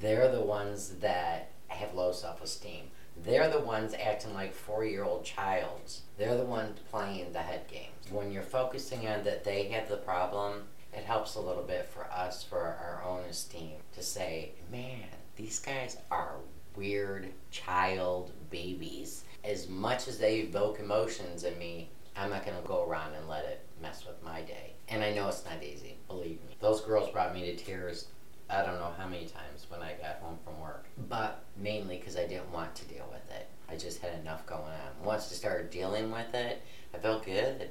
They're 0.00 0.30
the 0.30 0.40
ones 0.40 0.90
that 1.00 1.50
have 1.68 1.94
low 1.94 2.12
self 2.12 2.42
esteem. 2.42 2.90
They're 3.24 3.50
the 3.50 3.60
ones 3.60 3.94
acting 3.94 4.34
like 4.34 4.54
four 4.54 4.84
year 4.84 5.04
old 5.04 5.24
childs. 5.24 6.02
They're 6.16 6.36
the 6.36 6.44
ones 6.44 6.78
playing 6.90 7.32
the 7.32 7.40
head 7.40 7.68
games. 7.68 8.10
When 8.10 8.32
you're 8.32 8.42
focusing 8.42 9.06
on 9.06 9.24
that 9.24 9.44
they 9.44 9.64
have 9.64 9.88
the 9.88 9.96
problem, 9.96 10.64
it 10.92 11.04
helps 11.04 11.34
a 11.34 11.40
little 11.40 11.62
bit 11.62 11.88
for 11.88 12.04
us, 12.10 12.42
for 12.42 12.58
our 12.58 13.02
own 13.06 13.24
esteem, 13.28 13.76
to 13.94 14.02
say, 14.02 14.52
man, 14.70 15.08
these 15.36 15.58
guys 15.58 15.96
are 16.10 16.36
weird 16.76 17.32
child 17.50 18.32
babies. 18.50 19.24
As 19.44 19.68
much 19.68 20.08
as 20.08 20.18
they 20.18 20.40
evoke 20.40 20.78
emotions 20.78 21.44
in 21.44 21.58
me, 21.58 21.90
I'm 22.16 22.30
not 22.30 22.44
going 22.44 22.60
to 22.60 22.68
go 22.68 22.86
around 22.86 23.14
and 23.14 23.28
let 23.28 23.44
it 23.44 23.64
mess 23.80 24.04
with 24.06 24.22
my 24.22 24.42
day. 24.42 24.74
And 24.88 25.02
I 25.02 25.12
know 25.12 25.28
it's 25.28 25.44
not 25.44 25.62
easy, 25.62 25.96
believe 26.06 26.38
me. 26.46 26.56
Those 26.60 26.82
girls 26.82 27.10
brought 27.10 27.34
me 27.34 27.46
to 27.46 27.56
tears 27.56 28.08
I 28.52 28.62
don't 28.66 28.78
know 28.78 28.92
how 28.98 29.08
many 29.08 29.24
times 29.24 29.66
when 29.70 29.80
I 29.80 29.94
got 29.94 30.16
home 30.20 30.38
from 30.44 30.60
work, 30.60 30.86
but 31.08 31.42
mainly 31.56 31.96
because 31.96 32.18
I 32.18 32.26
didn't 32.26 32.52
want 32.52 32.74
to 32.74 32.84
deal 32.84 33.08
with 33.10 33.34
it. 33.34 33.48
I 33.68 33.76
just 33.76 34.02
had 34.02 34.12
enough 34.20 34.44
going 34.44 34.62
on. 34.62 35.04
Once 35.04 35.32
I 35.32 35.34
started 35.34 35.70
dealing 35.70 36.10
with 36.10 36.34
it, 36.34 36.62
I 36.94 36.98
felt 36.98 37.24
good. 37.24 37.70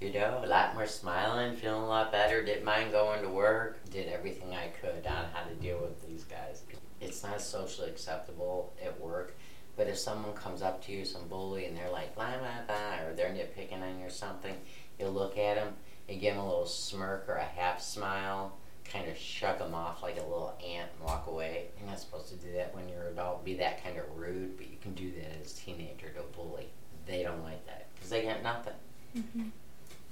You 0.00 0.12
know, 0.12 0.42
a 0.44 0.46
lot 0.46 0.74
more 0.74 0.86
smiling, 0.86 1.56
feeling 1.56 1.82
a 1.82 1.88
lot 1.88 2.12
better. 2.12 2.44
Didn't 2.44 2.64
mind 2.64 2.92
going 2.92 3.20
to 3.22 3.28
work. 3.28 3.78
Did 3.90 4.08
everything 4.08 4.54
I 4.54 4.68
could 4.80 5.04
on 5.06 5.24
how 5.32 5.48
to 5.48 5.54
deal 5.56 5.80
with 5.80 6.06
these 6.06 6.22
guys. 6.24 6.62
It's 7.00 7.22
not 7.24 7.40
socially 7.40 7.88
acceptable 7.88 8.72
at 8.84 9.00
work, 9.00 9.36
but 9.76 9.88
if 9.88 9.98
someone 9.98 10.34
comes 10.34 10.62
up 10.62 10.84
to 10.86 10.92
you, 10.92 11.04
some 11.04 11.26
bully, 11.28 11.66
and 11.66 11.76
they're 11.76 11.90
like, 11.90 12.14
blah, 12.14 12.36
blah, 12.38 12.64
blah, 12.66 13.06
or 13.06 13.12
they're 13.14 13.30
nitpicking 13.30 13.82
on 13.82 14.00
you 14.00 14.06
or 14.06 14.10
something, 14.10 14.54
you 14.98 15.08
look 15.08 15.38
at 15.38 15.56
them, 15.56 15.74
you 16.08 16.16
give 16.16 16.34
them 16.34 16.44
a 16.44 16.48
little 16.48 16.66
smirk 16.66 17.26
or 17.28 17.34
a 17.34 17.44
half 17.44 17.80
smile, 17.80 18.56
kind 18.84 19.08
of 19.08 19.16
shrug 19.16 19.58
them 19.58 19.74
off 19.74 20.02
like 20.02 20.16
a 20.16 20.22
little 20.22 20.56
ant 20.64 20.90
and 20.96 21.04
walk 21.04 21.26
away. 21.26 21.66
You're 21.78 21.88
not 21.88 22.00
supposed 22.00 22.28
to 22.30 22.36
do 22.36 22.52
that 22.54 22.74
when 22.74 22.88
you're 22.88 23.06
an 23.06 23.12
adult, 23.12 23.44
be 23.44 23.54
that 23.54 23.82
kind 23.84 23.98
of 23.98 24.04
rude, 24.16 24.56
but 24.56 24.68
you 24.68 24.76
can 24.80 24.94
do 24.94 25.12
that 25.12 25.40
as 25.40 25.52
a 25.52 25.56
teenager 25.56 26.08
to 26.10 26.20
a 26.20 26.22
bully. 26.24 26.68
They 27.06 27.22
don't 27.22 27.42
like 27.42 27.64
that 27.66 27.88
because 27.94 28.10
they 28.10 28.22
got 28.22 28.42
nothing. 28.42 28.74
Mm-hmm. 29.16 29.48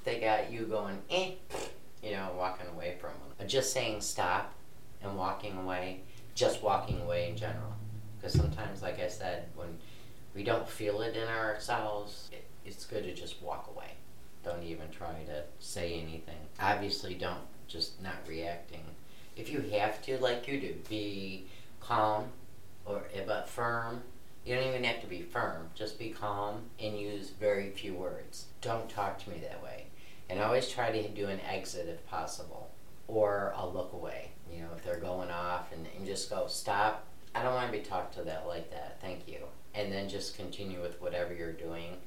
They 0.07 0.21
got 0.21 0.53
you 0.53 0.66
going, 0.66 1.03
eh, 1.11 1.33
you 2.01 2.12
know, 2.12 2.31
walking 2.38 2.69
away 2.69 2.97
from 3.01 3.11
them. 3.38 3.49
Just 3.49 3.73
saying 3.73 4.01
stop 4.03 4.55
and 5.03 5.19
walking 5.19 5.59
away, 5.59 6.03
just 6.37 6.62
walking 6.62 7.01
away 7.01 7.29
in 7.29 7.37
general. 7.37 7.73
Because 8.16 8.33
sometimes, 8.35 8.83
like 8.83 9.01
I 9.01 9.09
said, 9.09 9.49
when 9.57 9.77
we 10.33 10.45
don't 10.45 10.69
feel 10.69 11.01
it 11.01 11.16
in 11.16 11.27
ourselves, 11.27 12.31
it, 12.31 12.45
it's 12.64 12.85
good 12.85 13.03
to 13.03 13.14
just 13.14 13.42
walk 13.42 13.69
away. 13.75 13.95
Don't 14.45 14.62
even 14.62 14.88
try 14.90 15.25
to 15.27 15.42
say 15.59 15.95
anything. 15.95 16.38
Obviously, 16.61 17.14
don't 17.14 17.42
just 17.66 18.01
not 18.01 18.14
reacting. 18.29 18.85
If 19.37 19.51
you 19.51 19.61
have 19.73 20.01
to, 20.03 20.19
like 20.19 20.47
you 20.47 20.61
do, 20.61 20.75
be 20.88 21.47
calm 21.81 22.27
or 22.85 23.03
eh, 23.12 23.23
but 23.27 23.49
firm. 23.49 24.03
You 24.45 24.55
don't 24.55 24.69
even 24.69 24.85
have 24.85 25.01
to 25.01 25.09
be 25.09 25.23
firm. 25.23 25.71
Just 25.75 25.99
be 25.99 26.11
calm 26.11 26.61
and 26.81 26.97
use 26.97 27.31
very 27.31 27.71
few 27.71 27.95
words. 27.95 28.45
Don't 28.61 28.88
talk 28.88 29.19
to 29.25 29.31
me 29.31 29.38
that 29.40 29.61
way. 29.61 29.86
And 30.29 30.41
always 30.41 30.69
try 30.69 30.91
to 30.91 31.09
do 31.09 31.29
an 31.29 31.41
exit 31.41 31.89
if 31.89 32.05
possible, 32.07 32.71
or 33.07 33.55
a 33.57 33.67
look 33.67 33.93
away. 33.93 34.31
You 34.53 34.62
know, 34.62 34.69
if 34.77 34.85
they're 34.85 34.99
going 34.99 35.31
off, 35.31 35.73
and, 35.73 35.87
and 35.97 36.07
just 36.07 36.31
go 36.31 36.47
stop. 36.47 37.07
I 37.35 37.43
don't 37.43 37.55
want 37.55 37.71
to 37.71 37.79
be 37.79 37.85
talked 37.85 38.15
to 38.15 38.23
that 38.23 38.47
like 38.47 38.71
that. 38.71 39.01
Thank 39.01 39.29
you. 39.29 39.39
And 39.75 39.93
then 39.93 40.09
just 40.09 40.37
continue 40.37 40.81
with 40.81 41.01
whatever 41.03 41.35
you're 41.35 41.53
doing 41.53 41.99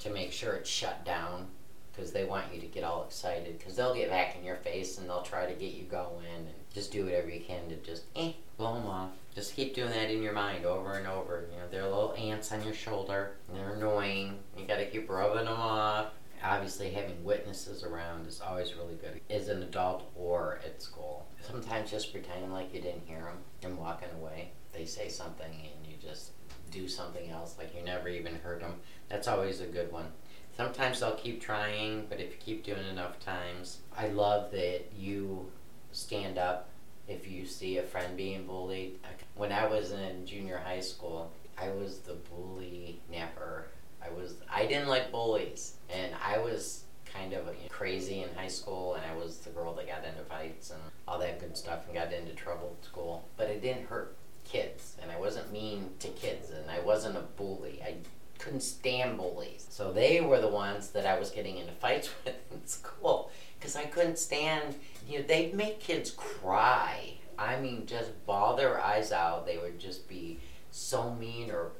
to 0.00 0.10
make 0.10 0.32
sure 0.32 0.54
it's 0.54 0.68
shut 0.68 1.04
down 1.04 1.46
because 1.92 2.12
they 2.12 2.24
want 2.24 2.52
you 2.52 2.60
to 2.60 2.66
get 2.66 2.84
all 2.84 3.04
excited 3.04 3.58
because 3.58 3.76
they'll 3.76 3.94
get 3.94 4.10
back 4.10 4.36
in 4.36 4.44
your 4.44 4.56
face 4.56 4.98
and 4.98 5.08
they'll 5.08 5.22
try 5.22 5.46
to 5.46 5.52
get 5.52 5.74
you 5.74 5.84
going 5.84 6.24
and 6.34 6.48
just 6.72 6.90
do 6.90 7.04
whatever 7.04 7.28
you 7.28 7.40
can 7.40 7.68
to 7.68 7.76
just 7.76 8.04
eh, 8.16 8.32
blow 8.56 8.74
them 8.74 8.86
off. 8.86 9.10
Just 9.34 9.54
keep 9.54 9.74
doing 9.74 9.90
that 9.90 10.10
in 10.10 10.22
your 10.22 10.32
mind 10.32 10.64
over 10.64 10.94
and 10.94 11.06
over. 11.06 11.46
You 11.52 11.58
know, 11.58 11.68
they're 11.70 11.84
little 11.84 12.14
ants 12.18 12.50
on 12.52 12.64
your 12.64 12.74
shoulder. 12.74 13.36
they're 13.52 13.74
annoying. 13.74 14.38
You 14.56 14.66
got 14.66 14.76
to 14.76 14.86
keep 14.86 15.08
rubbing 15.08 15.44
them 15.44 15.54
off. 15.54 16.06
Obviously, 16.44 16.90
having 16.90 17.22
witnesses 17.22 17.84
around 17.84 18.26
is 18.26 18.40
always 18.40 18.74
really 18.74 18.96
good 18.96 19.20
as 19.30 19.48
an 19.48 19.62
adult 19.62 20.10
or 20.16 20.58
at 20.64 20.82
school. 20.82 21.26
Sometimes 21.40 21.90
just 21.90 22.12
pretending 22.12 22.52
like 22.52 22.74
you 22.74 22.80
didn't 22.80 23.06
hear 23.06 23.20
them 23.20 23.38
and 23.62 23.78
walking 23.78 24.08
away. 24.20 24.50
They 24.72 24.84
say 24.84 25.08
something 25.08 25.50
and 25.50 25.86
you 25.86 25.96
just 26.02 26.32
do 26.70 26.88
something 26.88 27.30
else 27.30 27.56
like 27.58 27.74
you 27.76 27.82
never 27.84 28.08
even 28.08 28.36
heard 28.36 28.60
them. 28.60 28.74
That's 29.08 29.28
always 29.28 29.60
a 29.60 29.66
good 29.66 29.92
one. 29.92 30.06
Sometimes 30.56 31.00
they'll 31.00 31.12
keep 31.12 31.40
trying, 31.40 32.06
but 32.08 32.20
if 32.20 32.32
you 32.32 32.36
keep 32.38 32.64
doing 32.64 32.86
enough 32.90 33.20
times, 33.20 33.78
I 33.96 34.08
love 34.08 34.50
that 34.52 34.90
you 34.96 35.50
stand 35.92 36.38
up 36.38 36.68
if 37.08 37.30
you 37.30 37.46
see 37.46 37.78
a 37.78 37.82
friend 37.82 38.16
being 38.16 38.46
bullied. 38.46 38.98
When 39.36 39.52
I 39.52 39.66
was 39.66 39.92
in 39.92 40.26
junior 40.26 40.58
high 40.58 40.80
school, 40.80 41.32
I 41.56 41.70
was 41.70 41.98
the 41.98 42.14
bully 42.14 43.00
napper. 43.10 43.68
I 44.12 44.20
was 44.20 44.34
I 44.52 44.66
didn't 44.66 44.88
like 44.88 45.10
bullies, 45.10 45.74
and 45.90 46.12
I 46.24 46.38
was 46.38 46.84
kind 47.04 47.32
of 47.32 47.46
you 47.46 47.52
know, 47.52 47.68
crazy 47.68 48.22
in 48.22 48.28
high 48.34 48.48
school, 48.48 48.94
and 48.94 49.04
I 49.04 49.14
was 49.16 49.38
the 49.38 49.50
girl 49.50 49.74
that 49.74 49.86
got 49.86 50.04
into 50.04 50.22
fights 50.24 50.70
and 50.70 50.80
all 51.06 51.18
that 51.18 51.40
good 51.40 51.56
stuff, 51.56 51.86
and 51.86 51.94
got 51.94 52.12
into 52.12 52.32
trouble 52.34 52.76
at 52.78 52.84
school. 52.84 53.28
But 53.36 53.48
it 53.48 53.62
didn't 53.62 53.86
hurt 53.86 54.16
kids, 54.44 54.96
and 55.02 55.10
I 55.10 55.18
wasn't 55.18 55.52
mean 55.52 55.90
to 56.00 56.08
kids, 56.08 56.50
and 56.50 56.70
I 56.70 56.80
wasn't 56.80 57.16
a 57.16 57.20
bully. 57.20 57.80
I 57.84 57.96
couldn't 58.38 58.62
stand 58.62 59.18
bullies. 59.18 59.66
So 59.70 59.92
they 59.92 60.20
were 60.20 60.40
the 60.40 60.48
ones 60.48 60.88
that 60.90 61.06
I 61.06 61.18
was 61.18 61.30
getting 61.30 61.58
into 61.58 61.72
fights 61.72 62.10
with 62.24 62.34
in 62.52 62.66
school 62.66 63.30
because 63.58 63.76
I 63.76 63.84
couldn't 63.84 64.18
stand, 64.18 64.74
you 65.08 65.20
know, 65.20 65.24
they'd 65.26 65.54
make 65.54 65.80
kids 65.80 66.10
cry. 66.10 67.14
I 67.38 67.58
mean, 67.60 67.86
just 67.86 68.10
bawl 68.26 68.56
their 68.56 68.80
eyes 68.80 69.12
out. 69.12 69.46
They 69.46 69.58
would 69.58 69.78
just 69.78 70.08
be 70.08 70.40
so 70.70 71.14
mean 71.14 71.50
or 71.50 71.72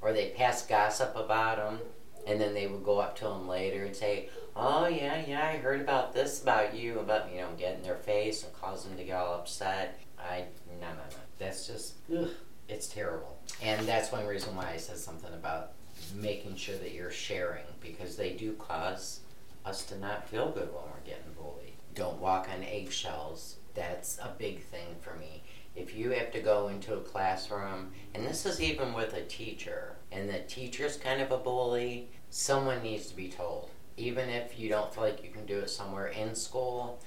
or 0.00 0.12
they 0.12 0.30
pass 0.30 0.66
gossip 0.66 1.14
about 1.14 1.56
them 1.56 1.80
and 2.26 2.40
then 2.40 2.54
they 2.54 2.66
would 2.66 2.84
go 2.84 2.98
up 2.98 3.16
to 3.16 3.24
them 3.24 3.48
later 3.48 3.84
and 3.84 3.94
say, 3.94 4.28
"Oh 4.54 4.86
yeah, 4.86 5.22
yeah, 5.26 5.46
I 5.46 5.56
heard 5.56 5.80
about 5.80 6.12
this 6.12 6.42
about 6.42 6.74
you," 6.74 6.98
about 6.98 7.32
you 7.32 7.40
know, 7.40 7.48
get 7.58 7.76
in 7.76 7.82
their 7.82 7.96
face 7.96 8.44
and 8.44 8.52
cause 8.60 8.84
them 8.84 8.96
to 8.96 9.04
get 9.04 9.16
all 9.16 9.34
upset. 9.34 9.98
I 10.18 10.44
no 10.80 10.88
no 10.88 10.94
no. 11.10 11.16
That's 11.38 11.66
just 11.66 11.94
ugh, 12.14 12.30
it's 12.68 12.86
terrible. 12.88 13.38
And 13.62 13.86
that's 13.86 14.12
one 14.12 14.26
reason 14.26 14.54
why 14.54 14.70
I 14.72 14.76
said 14.76 14.98
something 14.98 15.32
about 15.32 15.72
making 16.14 16.56
sure 16.56 16.76
that 16.76 16.92
you're 16.92 17.10
sharing 17.10 17.64
because 17.80 18.16
they 18.16 18.32
do 18.32 18.52
cause 18.54 19.20
us 19.64 19.84
to 19.86 19.98
not 19.98 20.28
feel 20.28 20.50
good 20.50 20.72
when 20.72 20.84
we're 20.84 21.06
getting 21.06 21.32
bullied. 21.36 21.74
Don't 21.94 22.18
walk 22.18 22.48
on 22.54 22.62
eggshells. 22.62 23.56
That's 23.74 24.18
a 24.18 24.30
big 24.38 24.62
thing 24.64 24.96
for 25.00 25.14
me. 25.16 25.42
If 25.74 25.94
you 25.94 26.10
have 26.10 26.32
to 26.32 26.40
go 26.40 26.68
into 26.68 26.94
a 26.94 27.00
classroom, 27.00 27.92
and 28.14 28.26
this 28.26 28.44
is 28.44 28.60
even 28.60 28.92
with 28.92 29.14
a 29.14 29.22
teacher, 29.22 29.96
and 30.12 30.28
the 30.28 30.40
teacher's 30.40 30.96
kind 30.96 31.20
of 31.20 31.30
a 31.30 31.38
bully, 31.38 32.08
someone 32.30 32.82
needs 32.82 33.06
to 33.08 33.16
be 33.16 33.28
told. 33.28 33.70
Even 33.96 34.28
if 34.28 34.58
you 34.58 34.68
don't 34.68 34.92
feel 34.92 35.04
like 35.04 35.22
you 35.22 35.30
can 35.30 35.46
do 35.46 35.58
it 35.58 35.70
somewhere 35.70 36.08
in 36.08 36.34
school, 36.34 37.00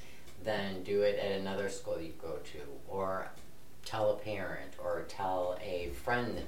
then 0.43 0.83
do 0.83 1.01
it 1.01 1.19
at 1.19 1.39
another 1.39 1.69
school 1.69 1.99
you 1.99 2.13
go 2.21 2.37
to, 2.37 2.59
or 2.87 3.31
tell 3.85 4.11
a 4.11 4.15
parent, 4.15 4.73
or 4.77 5.05
tell 5.07 5.57
a 5.63 5.89
friend, 6.03 6.41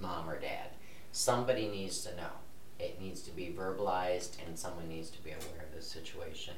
mom 0.00 0.28
or 0.28 0.38
dad 0.38 0.68
somebody 1.12 1.68
needs 1.68 2.02
to 2.02 2.16
know. 2.16 2.32
It 2.80 3.00
needs 3.00 3.22
to 3.22 3.30
be 3.30 3.54
verbalized, 3.56 4.36
and 4.44 4.58
someone 4.58 4.88
needs 4.88 5.10
to 5.10 5.22
be 5.22 5.30
aware 5.30 5.66
of 5.68 5.74
the 5.74 5.82
situation. 5.82 6.54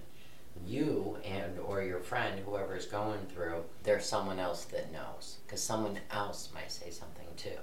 You 0.66 1.18
and 1.24 1.58
or 1.58 1.82
your 1.82 2.00
friend, 2.00 2.40
whoever's 2.40 2.86
going 2.86 3.26
through, 3.26 3.64
there's 3.82 4.06
someone 4.06 4.38
else 4.38 4.64
that 4.66 4.92
knows, 4.92 5.38
because 5.46 5.62
someone 5.62 5.98
else 6.10 6.50
might 6.54 6.72
say 6.72 6.90
something 6.90 7.26
too, 7.36 7.60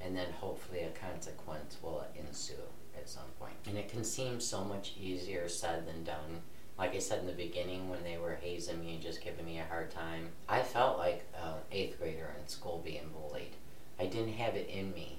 and 0.00 0.16
then 0.16 0.30
hopefully 0.40 0.80
a 0.80 0.90
consequence 0.90 1.76
will 1.82 2.04
ensue 2.16 2.54
at 2.96 3.08
some 3.08 3.30
point. 3.38 3.54
And 3.66 3.76
it 3.76 3.88
can 3.88 4.04
seem 4.04 4.40
so 4.40 4.64
much 4.64 4.94
easier 5.00 5.48
said 5.48 5.86
than 5.86 6.04
done. 6.04 6.42
Like 6.78 6.94
I 6.94 6.98
said 6.98 7.20
in 7.20 7.26
the 7.26 7.32
beginning, 7.32 7.88
when 7.88 8.02
they 8.04 8.16
were 8.16 8.38
hazing 8.40 8.80
me 8.80 8.94
and 8.94 9.02
just 9.02 9.22
giving 9.22 9.44
me 9.44 9.58
a 9.58 9.64
hard 9.64 9.90
time, 9.90 10.28
I 10.48 10.62
felt 10.62 10.98
like 10.98 11.26
an 11.34 11.54
eighth 11.72 11.98
grader 11.98 12.34
in 12.40 12.48
school 12.48 12.80
being 12.84 13.10
bullied. 13.12 13.56
I 13.98 14.06
didn't 14.06 14.34
have 14.34 14.54
it 14.54 14.68
in 14.68 14.92
me 14.92 15.18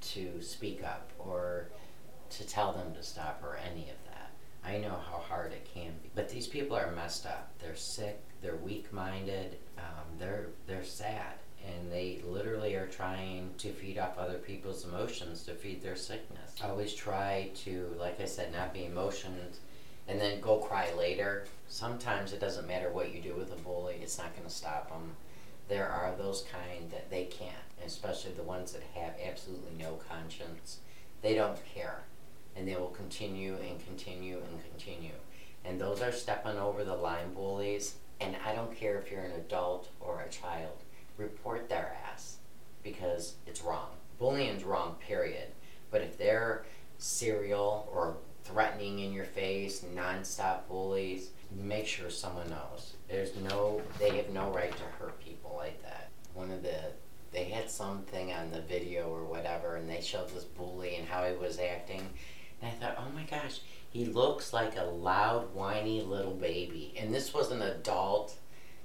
to 0.00 0.42
speak 0.42 0.84
up 0.84 1.10
or 1.18 1.68
to 2.30 2.46
tell 2.46 2.72
them 2.72 2.94
to 2.94 3.02
stop 3.02 3.40
or 3.42 3.56
any 3.56 3.88
of 3.90 3.96
that. 4.04 4.07
I 4.68 4.76
know 4.76 4.98
how 5.10 5.18
hard 5.18 5.52
it 5.52 5.66
can 5.72 5.92
be. 6.02 6.10
But 6.14 6.28
these 6.28 6.46
people 6.46 6.76
are 6.76 6.92
messed 6.92 7.24
up. 7.24 7.50
They're 7.58 7.74
sick. 7.74 8.20
They're 8.42 8.56
weak-minded. 8.56 9.56
Um, 9.78 10.18
they're 10.18 10.48
they're 10.66 10.84
sad, 10.84 11.34
and 11.66 11.90
they 11.90 12.20
literally 12.24 12.74
are 12.74 12.86
trying 12.86 13.54
to 13.58 13.72
feed 13.72 13.98
off 13.98 14.18
other 14.18 14.38
people's 14.38 14.84
emotions 14.84 15.42
to 15.44 15.54
feed 15.54 15.82
their 15.82 15.96
sickness. 15.96 16.54
I 16.62 16.68
Always 16.68 16.94
try 16.94 17.50
to, 17.64 17.94
like 17.98 18.20
I 18.20 18.26
said, 18.26 18.52
not 18.52 18.74
be 18.74 18.84
emotions, 18.84 19.60
and 20.06 20.20
then 20.20 20.40
go 20.40 20.58
cry 20.58 20.92
later. 20.98 21.46
Sometimes 21.68 22.32
it 22.32 22.40
doesn't 22.40 22.68
matter 22.68 22.90
what 22.90 23.14
you 23.14 23.22
do 23.22 23.34
with 23.34 23.52
a 23.52 23.56
bully; 23.56 23.96
it's 24.02 24.18
not 24.18 24.36
going 24.36 24.46
to 24.46 24.54
stop 24.54 24.90
them. 24.90 25.16
There 25.68 25.88
are 25.88 26.14
those 26.16 26.44
kind 26.52 26.90
that 26.90 27.10
they 27.10 27.24
can't, 27.24 27.70
especially 27.86 28.32
the 28.32 28.42
ones 28.42 28.72
that 28.72 28.82
have 28.94 29.14
absolutely 29.26 29.72
no 29.78 29.98
conscience. 30.08 30.80
They 31.22 31.34
don't 31.34 31.58
care 31.74 32.02
and 32.58 32.66
they 32.66 32.74
will 32.74 32.88
continue 32.88 33.56
and 33.56 33.84
continue 33.84 34.38
and 34.38 34.62
continue. 34.70 35.12
And 35.64 35.80
those 35.80 36.02
are 36.02 36.12
stepping 36.12 36.58
over 36.58 36.84
the 36.84 36.94
line 36.94 37.32
bullies. 37.34 37.94
And 38.20 38.36
I 38.44 38.54
don't 38.54 38.74
care 38.74 38.98
if 38.98 39.10
you're 39.10 39.20
an 39.20 39.32
adult 39.32 39.90
or 40.00 40.20
a 40.20 40.28
child, 40.28 40.82
report 41.16 41.68
their 41.68 41.96
ass 42.10 42.38
because 42.82 43.34
it's 43.46 43.62
wrong. 43.62 43.90
Bullying's 44.18 44.64
wrong, 44.64 44.96
period. 44.98 45.48
But 45.90 46.02
if 46.02 46.18
they're 46.18 46.64
serial 46.98 47.88
or 47.92 48.16
threatening 48.42 48.98
in 49.00 49.12
your 49.12 49.24
face, 49.24 49.84
nonstop 49.94 50.66
bullies, 50.68 51.30
make 51.52 51.86
sure 51.86 52.10
someone 52.10 52.50
knows. 52.50 52.94
There's 53.08 53.36
no, 53.36 53.80
they 54.00 54.16
have 54.16 54.30
no 54.30 54.50
right 54.50 54.72
to 54.72 54.82
hurt 54.98 55.20
people 55.20 55.54
like 55.56 55.80
that. 55.82 56.08
One 56.34 56.50
of 56.50 56.62
the, 56.62 56.76
they 57.32 57.44
had 57.44 57.70
something 57.70 58.32
on 58.32 58.50
the 58.50 58.62
video 58.62 59.08
or 59.08 59.24
whatever, 59.24 59.76
and 59.76 59.88
they 59.88 60.00
showed 60.00 60.30
this 60.30 60.44
bully 60.44 60.96
and 60.96 61.06
how 61.06 61.24
he 61.24 61.36
was 61.36 61.58
acting 61.58 62.08
and 62.60 62.70
I 62.70 62.74
thought, 62.74 62.96
oh 62.98 63.10
my 63.14 63.22
gosh, 63.22 63.60
he 63.90 64.04
looks 64.04 64.52
like 64.52 64.76
a 64.76 64.84
loud, 64.84 65.54
whiny 65.54 66.02
little 66.02 66.34
baby. 66.34 66.94
And 66.98 67.14
this 67.14 67.32
was 67.32 67.50
an 67.50 67.62
adult 67.62 68.36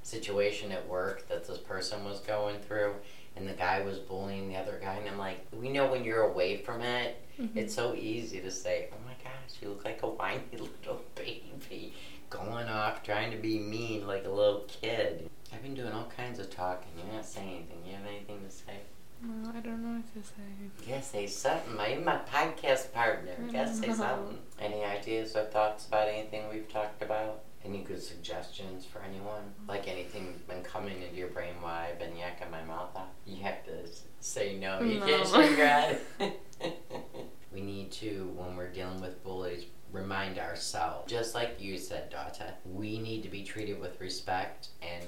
situation 0.04 0.72
at 0.72 0.88
work 0.88 1.28
that 1.30 1.48
this 1.48 1.58
person 1.58 2.06
was 2.06 2.20
going 2.20 2.60
through. 2.60 2.96
And 3.36 3.48
the 3.48 3.54
guy 3.54 3.82
was 3.82 3.98
bullying 3.98 4.50
the 4.50 4.58
other 4.58 4.80
guy. 4.82 4.94
And 4.94 5.10
I'm 5.10 5.18
like, 5.18 5.46
we 5.52 5.70
know 5.70 5.88
when 5.88 6.04
you're 6.04 6.22
away 6.22 6.58
from 6.58 6.82
it, 6.82 7.20
mm-hmm. 7.40 7.58
it's 7.58 7.74
so 7.74 7.96
easy 7.96 8.40
to 8.42 8.52
say, 8.52 8.90
oh 8.92 8.98
my 9.06 9.14
gosh, 9.24 9.58
you 9.62 9.70
look 9.70 9.84
like 9.84 10.04
a 10.04 10.08
whiny 10.08 10.44
little 10.52 11.02
baby. 11.16 11.94
Going 12.30 12.68
off, 12.68 13.04
trying 13.04 13.32
to 13.32 13.38
be 13.38 13.60
mean 13.60 14.08
like 14.08 14.26
a 14.26 14.30
little 14.30 14.66
kid. 14.82 15.30
I've 15.52 15.62
been 15.62 15.76
doing 15.76 15.92
all 15.92 16.12
kinds 16.16 16.40
of 16.40 16.50
talking. 16.50 16.92
You're 16.98 17.14
not 17.14 17.26
saying 17.26 17.50
anything. 17.50 17.78
You 17.86 17.96
have 17.96 18.06
anything 18.08 18.40
to 18.44 18.52
say? 18.52 18.78
No, 19.24 19.52
I 19.56 19.60
don't 19.62 19.82
know 19.82 20.02
what 20.02 20.14
to 20.14 20.28
say. 20.28 20.90
Yeah, 20.90 21.00
say 21.00 21.28
something. 21.28 21.80
I'm 21.80 22.04
my 22.04 22.20
podcast 22.30 22.92
partner. 22.92 23.32
Mm-hmm. 23.32 23.52
Gotta 23.52 23.74
say 23.74 23.94
something. 23.94 24.38
Any 24.60 24.84
ideas 24.84 25.36
or 25.36 25.46
thoughts 25.46 25.88
about 25.88 26.10
anything 26.10 26.44
we've 26.52 26.68
talked 26.68 27.02
about? 27.02 27.44
Any 27.64 27.80
good 27.80 28.04
suggestions 28.04 28.86
for 28.86 29.02
anyone? 29.02 29.44
Mm-hmm. 29.44 29.70
Like 29.70 29.88
anything 29.88 30.42
been 30.48 30.64
coming 30.64 31.02
into 31.02 31.16
your 31.16 31.30
brain 31.30 31.54
while 31.62 31.74
I've 31.74 32.00
been 32.00 32.12
yakking 32.12 32.52
my 32.52 32.64
mouth 32.64 32.96
off? 32.96 33.08
You 33.26 33.42
have 33.44 33.64
to 33.66 33.72
say 34.20 34.58
no. 34.58 34.82
You 34.82 35.00
no. 35.00 35.06
can't 35.06 36.20
shake 36.20 36.34
we 37.54 37.62
need 37.62 37.92
to, 37.94 38.34
when 38.36 38.58
we're 38.58 38.72
dealing 38.72 39.00
with 39.00 39.24
bullies, 39.24 39.66
remind 39.94 40.40
ourselves, 40.40 41.10
just 41.10 41.36
like 41.36 41.56
you 41.60 41.78
said, 41.78 42.10
Data, 42.10 42.56
we 42.66 42.98
need 43.00 43.22
to 43.24 43.30
be 43.30 43.44
treated 43.44 43.80
with 43.80 44.02
respect 44.02 44.70
and 44.82 45.03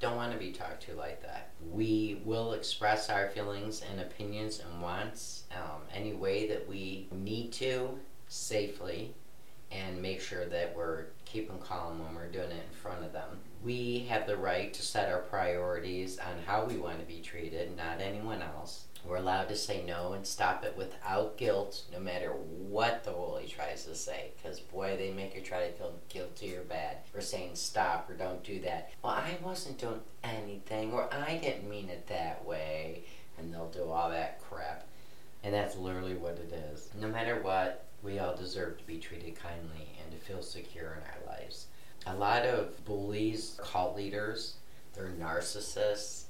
don't 0.00 0.16
want 0.16 0.32
to 0.32 0.38
be 0.38 0.52
talked 0.52 0.82
to 0.84 0.94
like 0.94 1.22
that. 1.22 1.50
We 1.70 2.20
will 2.24 2.52
express 2.52 3.08
our 3.08 3.28
feelings 3.28 3.82
and 3.90 4.00
opinions 4.00 4.60
and 4.60 4.82
wants 4.82 5.44
um, 5.52 5.82
any 5.92 6.12
way 6.12 6.48
that 6.48 6.68
we 6.68 7.08
need 7.10 7.52
to 7.54 7.98
safely 8.28 9.14
and 9.70 10.00
make 10.00 10.20
sure 10.20 10.46
that 10.46 10.74
we're 10.76 11.06
keeping 11.24 11.58
calm 11.58 11.98
when 11.98 12.14
we're 12.14 12.30
doing 12.30 12.50
it 12.50 12.64
in 12.70 12.78
front 12.80 13.04
of 13.04 13.12
them. 13.12 13.38
We 13.64 14.06
have 14.08 14.26
the 14.26 14.36
right 14.36 14.72
to 14.72 14.82
set 14.82 15.10
our 15.10 15.20
priorities 15.20 16.18
on 16.18 16.42
how 16.46 16.64
we 16.64 16.76
want 16.76 17.00
to 17.00 17.06
be 17.06 17.20
treated, 17.20 17.76
not 17.76 18.00
anyone 18.00 18.42
else. 18.42 18.85
We're 19.06 19.16
allowed 19.16 19.48
to 19.48 19.56
say 19.56 19.84
no 19.86 20.14
and 20.14 20.26
stop 20.26 20.64
it 20.64 20.76
without 20.76 21.36
guilt, 21.36 21.84
no 21.92 22.00
matter 22.00 22.30
what 22.30 23.04
the 23.04 23.12
bully 23.12 23.46
tries 23.46 23.84
to 23.84 23.94
say. 23.94 24.32
Because, 24.36 24.58
boy, 24.58 24.96
they 24.96 25.12
make 25.12 25.34
you 25.34 25.42
try 25.42 25.66
to 25.66 25.72
feel 25.72 25.94
guilty 26.08 26.56
or 26.56 26.62
bad 26.62 26.98
for 27.12 27.20
saying 27.20 27.50
stop 27.54 28.10
or 28.10 28.14
don't 28.14 28.42
do 28.42 28.60
that. 28.60 28.90
Well, 29.02 29.12
I 29.12 29.38
wasn't 29.42 29.78
doing 29.78 30.00
anything, 30.24 30.92
or 30.92 31.08
I 31.12 31.36
didn't 31.36 31.70
mean 31.70 31.88
it 31.88 32.08
that 32.08 32.44
way. 32.44 33.04
And 33.38 33.52
they'll 33.52 33.70
do 33.70 33.90
all 33.90 34.10
that 34.10 34.40
crap. 34.40 34.86
And 35.44 35.54
that's 35.54 35.76
literally 35.76 36.14
what 36.14 36.38
it 36.38 36.52
is. 36.72 36.90
No 37.00 37.06
matter 37.06 37.40
what, 37.40 37.84
we 38.02 38.18
all 38.18 38.34
deserve 38.34 38.78
to 38.78 38.86
be 38.86 38.98
treated 38.98 39.36
kindly 39.36 39.98
and 40.02 40.12
to 40.12 40.26
feel 40.26 40.42
secure 40.42 40.94
in 40.94 41.02
our 41.02 41.36
lives. 41.36 41.66
A 42.06 42.14
lot 42.14 42.42
of 42.42 42.84
bullies, 42.84 43.58
cult 43.62 43.96
leaders, 43.96 44.54
they're 44.94 45.12
narcissists 45.20 46.25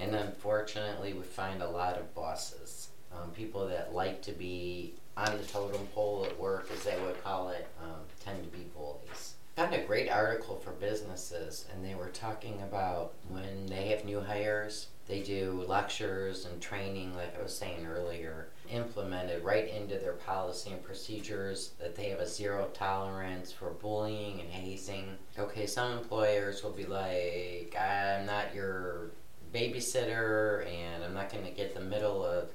and 0.00 0.14
unfortunately, 0.14 1.12
we 1.12 1.22
find 1.22 1.62
a 1.62 1.68
lot 1.68 1.98
of 1.98 2.14
bosses, 2.14 2.88
um, 3.12 3.30
people 3.30 3.68
that 3.68 3.94
like 3.94 4.22
to 4.22 4.32
be 4.32 4.94
on 5.16 5.36
the 5.36 5.44
totem 5.44 5.86
pole 5.88 6.24
at 6.24 6.38
work, 6.38 6.70
as 6.72 6.84
they 6.84 6.98
would 7.04 7.22
call 7.22 7.50
it, 7.50 7.68
um, 7.82 8.00
tend 8.24 8.42
to 8.42 8.48
be 8.56 8.64
bullies. 8.74 9.34
Found 9.56 9.74
a 9.74 9.84
great 9.84 10.08
article 10.08 10.56
for 10.56 10.70
businesses, 10.72 11.66
and 11.72 11.84
they 11.84 11.94
were 11.94 12.08
talking 12.08 12.62
about 12.62 13.12
when 13.28 13.66
they 13.66 13.88
have 13.88 14.04
new 14.04 14.20
hires, 14.20 14.86
they 15.10 15.20
do 15.22 15.64
lectures 15.66 16.46
and 16.46 16.62
training, 16.62 17.16
like 17.16 17.36
I 17.36 17.42
was 17.42 17.54
saying 17.54 17.84
earlier, 17.84 18.46
implemented 18.70 19.42
right 19.42 19.68
into 19.68 19.98
their 19.98 20.12
policy 20.12 20.70
and 20.70 20.82
procedures 20.84 21.72
that 21.80 21.96
they 21.96 22.10
have 22.10 22.20
a 22.20 22.28
zero 22.28 22.68
tolerance 22.72 23.50
for 23.50 23.70
bullying 23.70 24.40
and 24.40 24.50
hazing. 24.50 25.18
Okay, 25.36 25.66
some 25.66 25.98
employers 25.98 26.62
will 26.62 26.70
be 26.70 26.86
like, 26.86 27.76
I'm 27.78 28.24
not 28.24 28.54
your 28.54 29.10
babysitter 29.52 30.66
and 30.66 31.04
I'm 31.04 31.14
not 31.14 31.30
going 31.30 31.44
to 31.44 31.50
get 31.50 31.74
the 31.74 31.80
middle 31.80 32.24
of 32.24 32.50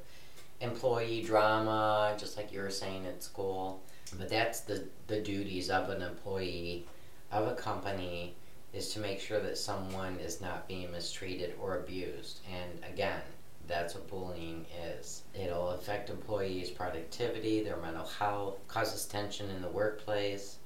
employee 0.62 1.22
drama, 1.22 2.16
just 2.18 2.38
like 2.38 2.52
you 2.52 2.62
were 2.62 2.70
saying 2.70 3.06
at 3.06 3.24
school. 3.24 3.84
But 4.18 4.30
that's 4.30 4.62
the, 4.62 4.88
the 5.08 5.20
duties 5.20 5.70
of 5.70 5.90
an 5.90 6.02
employee 6.02 6.86
of 7.32 7.48
a 7.48 7.56
company 7.56 8.36
is 8.74 8.94
to 8.94 9.00
make 9.00 9.20
sure 9.20 9.40
that 9.40 9.58
someone 9.58 10.18
is 10.20 10.42
not 10.42 10.68
being 10.68 10.92
mistreated 10.92 11.56
or 11.62 11.80
abused. 11.80 12.42
And 12.52 12.84
again, 12.92 13.22
that's 13.68 13.96
what 13.96 14.08
bullying 14.10 14.66
is. 14.98 15.24
It'll 15.34 15.70
affect 15.70 16.10
employees' 16.10 16.70
productivity, 16.70 17.64
their 17.64 17.78
mental 17.78 18.06
health, 18.06 18.60
causes 18.68 19.06
tension 19.06 19.50
in 19.50 19.62
the 19.62 19.70
workplace. 19.70 20.58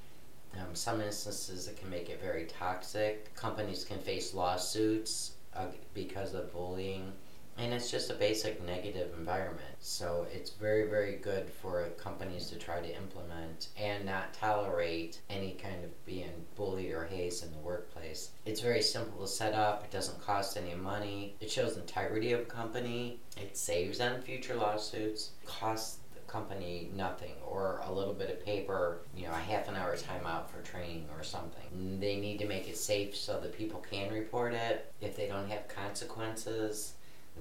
Um, 0.56 0.74
some 0.74 1.00
instances, 1.00 1.68
it 1.68 1.78
can 1.80 1.90
make 1.90 2.10
it 2.10 2.20
very 2.20 2.46
toxic. 2.46 3.34
Companies 3.36 3.86
can 3.86 4.00
face 4.00 4.34
lawsuits 4.34 5.34
uh, 5.56 5.66
because 5.94 6.34
of 6.34 6.52
bullying. 6.54 7.12
And 7.58 7.74
it's 7.74 7.92
just 7.92 8.10
a 8.10 8.14
basic 8.14 8.66
negative 8.66 9.10
environment. 9.18 9.76
So 9.82 10.26
it's 10.34 10.52
very, 10.52 10.88
very 10.88 11.18
good 11.18 11.50
for 11.50 11.90
companies 11.98 12.50
to 12.52 12.56
try 12.56 12.80
to 12.80 12.96
implement 12.96 13.68
and 13.76 14.06
not 14.06 14.34
tolerate 14.34 15.20
any 15.30 15.58
kind 15.62 15.84
of 15.84 16.06
being 16.06 16.32
bullied 16.56 16.94
or 16.94 17.04
hazed 17.04 17.44
in 17.44 17.52
the 17.52 17.58
workplace. 17.58 18.30
It's 18.46 18.62
very 18.62 18.82
simple 18.82 19.24
to 19.24 19.28
set 19.28 19.54
up, 19.54 19.84
it 19.84 19.92
doesn't 19.92 20.26
cost 20.26 20.56
any 20.56 20.74
money, 20.74 21.36
it 21.42 21.52
shows 21.52 21.76
integrity 21.76 22.32
of 22.32 22.42
a 22.42 22.46
company, 22.46 23.20
it 23.36 23.58
saves 23.58 24.00
on 24.00 24.22
future 24.22 24.56
lawsuits, 24.56 25.32
costs 25.46 25.99
company 26.30 26.90
nothing 26.96 27.34
or 27.46 27.82
a 27.86 27.92
little 27.92 28.14
bit 28.14 28.30
of 28.30 28.46
paper, 28.46 29.00
you 29.16 29.26
know, 29.26 29.32
a 29.32 29.36
half 29.36 29.68
an 29.68 29.76
hour 29.76 29.96
timeout 29.96 30.48
for 30.50 30.62
training 30.62 31.08
or 31.18 31.24
something. 31.24 32.00
They 32.00 32.18
need 32.18 32.40
to 32.40 32.48
make 32.48 32.70
it 32.70 32.78
safe 32.78 33.16
so 33.16 33.40
that 33.40 33.58
people 33.58 33.84
can 33.90 34.14
report 34.14 34.54
it. 34.54 34.94
If 35.02 35.16
they 35.16 35.28
don't 35.28 35.50
have 35.50 35.68
consequences, 35.68 36.94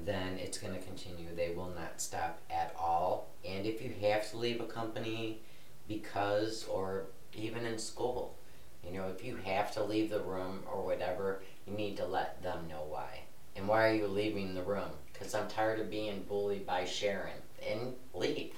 then 0.04 0.38
it's 0.38 0.58
going 0.58 0.74
to 0.74 0.80
continue. 0.80 1.34
They 1.34 1.50
will 1.54 1.70
not 1.70 2.00
stop 2.00 2.40
at 2.50 2.74
all. 2.78 3.28
And 3.44 3.66
if 3.66 3.82
you 3.82 3.92
have 4.08 4.30
to 4.30 4.36
leave 4.36 4.60
a 4.60 4.66
company 4.66 5.40
because, 5.86 6.64
or 6.68 7.06
even 7.34 7.64
in 7.64 7.78
school, 7.78 8.36
you 8.84 8.92
know, 8.92 9.08
if 9.08 9.24
you 9.24 9.36
have 9.36 9.72
to 9.74 9.82
leave 9.82 10.10
the 10.10 10.20
room 10.20 10.62
or 10.70 10.84
whatever, 10.84 11.42
you 11.66 11.74
need 11.74 11.96
to 11.98 12.06
let 12.06 12.42
them 12.42 12.66
know 12.68 12.84
why. 12.88 13.20
And 13.56 13.66
why 13.66 13.88
are 13.88 13.94
you 13.94 14.06
leaving 14.06 14.54
the 14.54 14.62
room? 14.62 14.90
Because 15.12 15.34
I'm 15.34 15.48
tired 15.48 15.80
of 15.80 15.90
being 15.90 16.24
bullied 16.28 16.64
by 16.64 16.84
Sharon. 16.84 17.42
And 17.68 17.94
leave. 18.14 18.54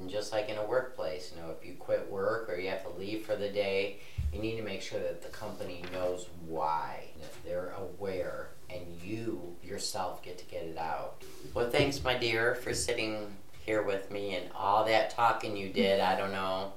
And 0.00 0.08
just 0.08 0.32
like 0.32 0.48
in 0.48 0.56
a 0.56 0.64
workplace, 0.64 1.32
you 1.34 1.42
know, 1.42 1.50
if 1.50 1.66
you 1.66 1.74
quit 1.74 2.10
work 2.10 2.48
or 2.48 2.56
you 2.56 2.70
have 2.70 2.82
to 2.84 2.98
leave 2.98 3.24
for 3.24 3.36
the 3.36 3.50
day, 3.50 3.98
you 4.32 4.40
need 4.40 4.56
to 4.56 4.62
make 4.62 4.80
sure 4.80 4.98
that 4.98 5.22
the 5.22 5.28
company 5.28 5.84
knows 5.92 6.26
why. 6.46 7.04
That 7.20 7.32
they're 7.44 7.74
aware 7.78 8.48
and 8.70 8.80
you 9.04 9.56
yourself 9.62 10.22
get 10.22 10.38
to 10.38 10.44
get 10.46 10.62
it 10.62 10.78
out. 10.78 11.22
Well, 11.54 11.70
thanks, 11.70 12.02
my 12.02 12.16
dear, 12.16 12.54
for 12.54 12.72
sitting 12.72 13.36
here 13.64 13.82
with 13.82 14.10
me 14.10 14.36
and 14.36 14.46
all 14.54 14.84
that 14.86 15.10
talking 15.10 15.56
you 15.56 15.68
did. 15.68 16.00
I 16.00 16.16
don't 16.16 16.32
know. 16.32 16.72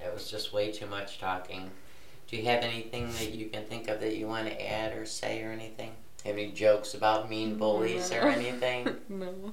It 0.00 0.12
was 0.12 0.30
just 0.30 0.52
way 0.52 0.72
too 0.72 0.86
much 0.86 1.18
talking. 1.18 1.70
Do 2.28 2.36
you 2.36 2.44
have 2.44 2.62
anything 2.62 3.12
that 3.12 3.32
you 3.32 3.50
can 3.50 3.64
think 3.64 3.88
of 3.88 4.00
that 4.00 4.16
you 4.16 4.26
want 4.26 4.48
to 4.48 4.70
add 4.70 4.96
or 4.96 5.04
say 5.04 5.42
or 5.42 5.50
anything? 5.50 5.92
Have 6.24 6.36
any 6.36 6.52
jokes 6.52 6.94
about 6.94 7.28
mean 7.28 7.56
bullies 7.56 8.10
no. 8.10 8.18
or 8.18 8.28
anything? 8.28 8.88
no. 9.08 9.52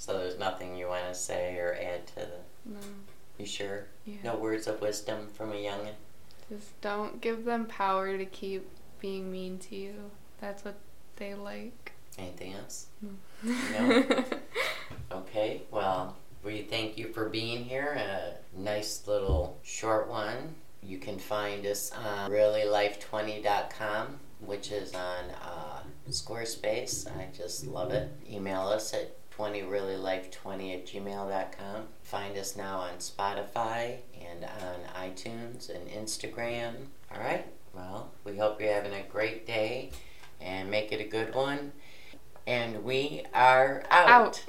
So 0.00 0.16
there's 0.16 0.38
nothing 0.38 0.76
you 0.76 0.86
want 0.86 1.06
to 1.08 1.14
say 1.14 1.58
or 1.58 1.76
add 1.78 2.06
to 2.06 2.14
the. 2.14 2.30
No. 2.64 2.78
You 3.36 3.44
sure? 3.44 3.84
Yeah. 4.06 4.16
No 4.24 4.36
words 4.36 4.66
of 4.66 4.80
wisdom 4.80 5.28
from 5.28 5.52
a 5.52 5.56
youngin. 5.56 5.92
Just 6.48 6.80
don't 6.80 7.20
give 7.20 7.44
them 7.44 7.66
power 7.66 8.16
to 8.16 8.24
keep 8.24 8.66
being 8.98 9.30
mean 9.30 9.58
to 9.58 9.76
you. 9.76 10.10
That's 10.40 10.64
what 10.64 10.76
they 11.16 11.34
like. 11.34 11.92
Anything 12.18 12.54
else? 12.54 12.86
No. 13.02 13.10
No? 13.78 14.04
Okay. 15.12 15.62
Well, 15.70 16.16
we 16.44 16.62
thank 16.62 16.96
you 16.96 17.12
for 17.12 17.28
being 17.28 17.64
here. 17.64 17.92
A 17.98 18.58
nice 18.58 19.06
little 19.06 19.58
short 19.62 20.08
one. 20.08 20.54
You 20.82 20.98
can 20.98 21.18
find 21.18 21.66
us 21.66 21.92
on 21.92 22.30
reallylife20.com, 22.30 24.18
which 24.40 24.70
is 24.70 24.94
on 24.94 25.24
uh, 25.42 25.80
Squarespace. 26.08 27.06
I 27.06 27.26
just 27.36 27.66
love 27.66 27.90
it. 27.92 28.08
Email 28.30 28.62
us 28.62 28.94
at 28.94 29.19
20reallylife20 29.40 30.74
at 30.74 30.86
gmail.com. 30.86 31.84
Find 32.02 32.36
us 32.36 32.56
now 32.56 32.78
on 32.78 32.94
Spotify 32.98 33.96
and 34.20 34.44
on 34.44 35.08
iTunes 35.08 35.74
and 35.74 35.88
Instagram. 35.88 36.74
All 37.12 37.20
right. 37.22 37.46
Well, 37.74 38.10
we 38.24 38.36
hope 38.36 38.60
you're 38.60 38.72
having 38.72 38.92
a 38.92 39.02
great 39.02 39.46
day 39.46 39.92
and 40.40 40.70
make 40.70 40.92
it 40.92 41.00
a 41.00 41.08
good 41.08 41.34
one. 41.34 41.72
And 42.46 42.84
we 42.84 43.24
are 43.32 43.82
out. 43.90 44.08
Out. 44.08 44.44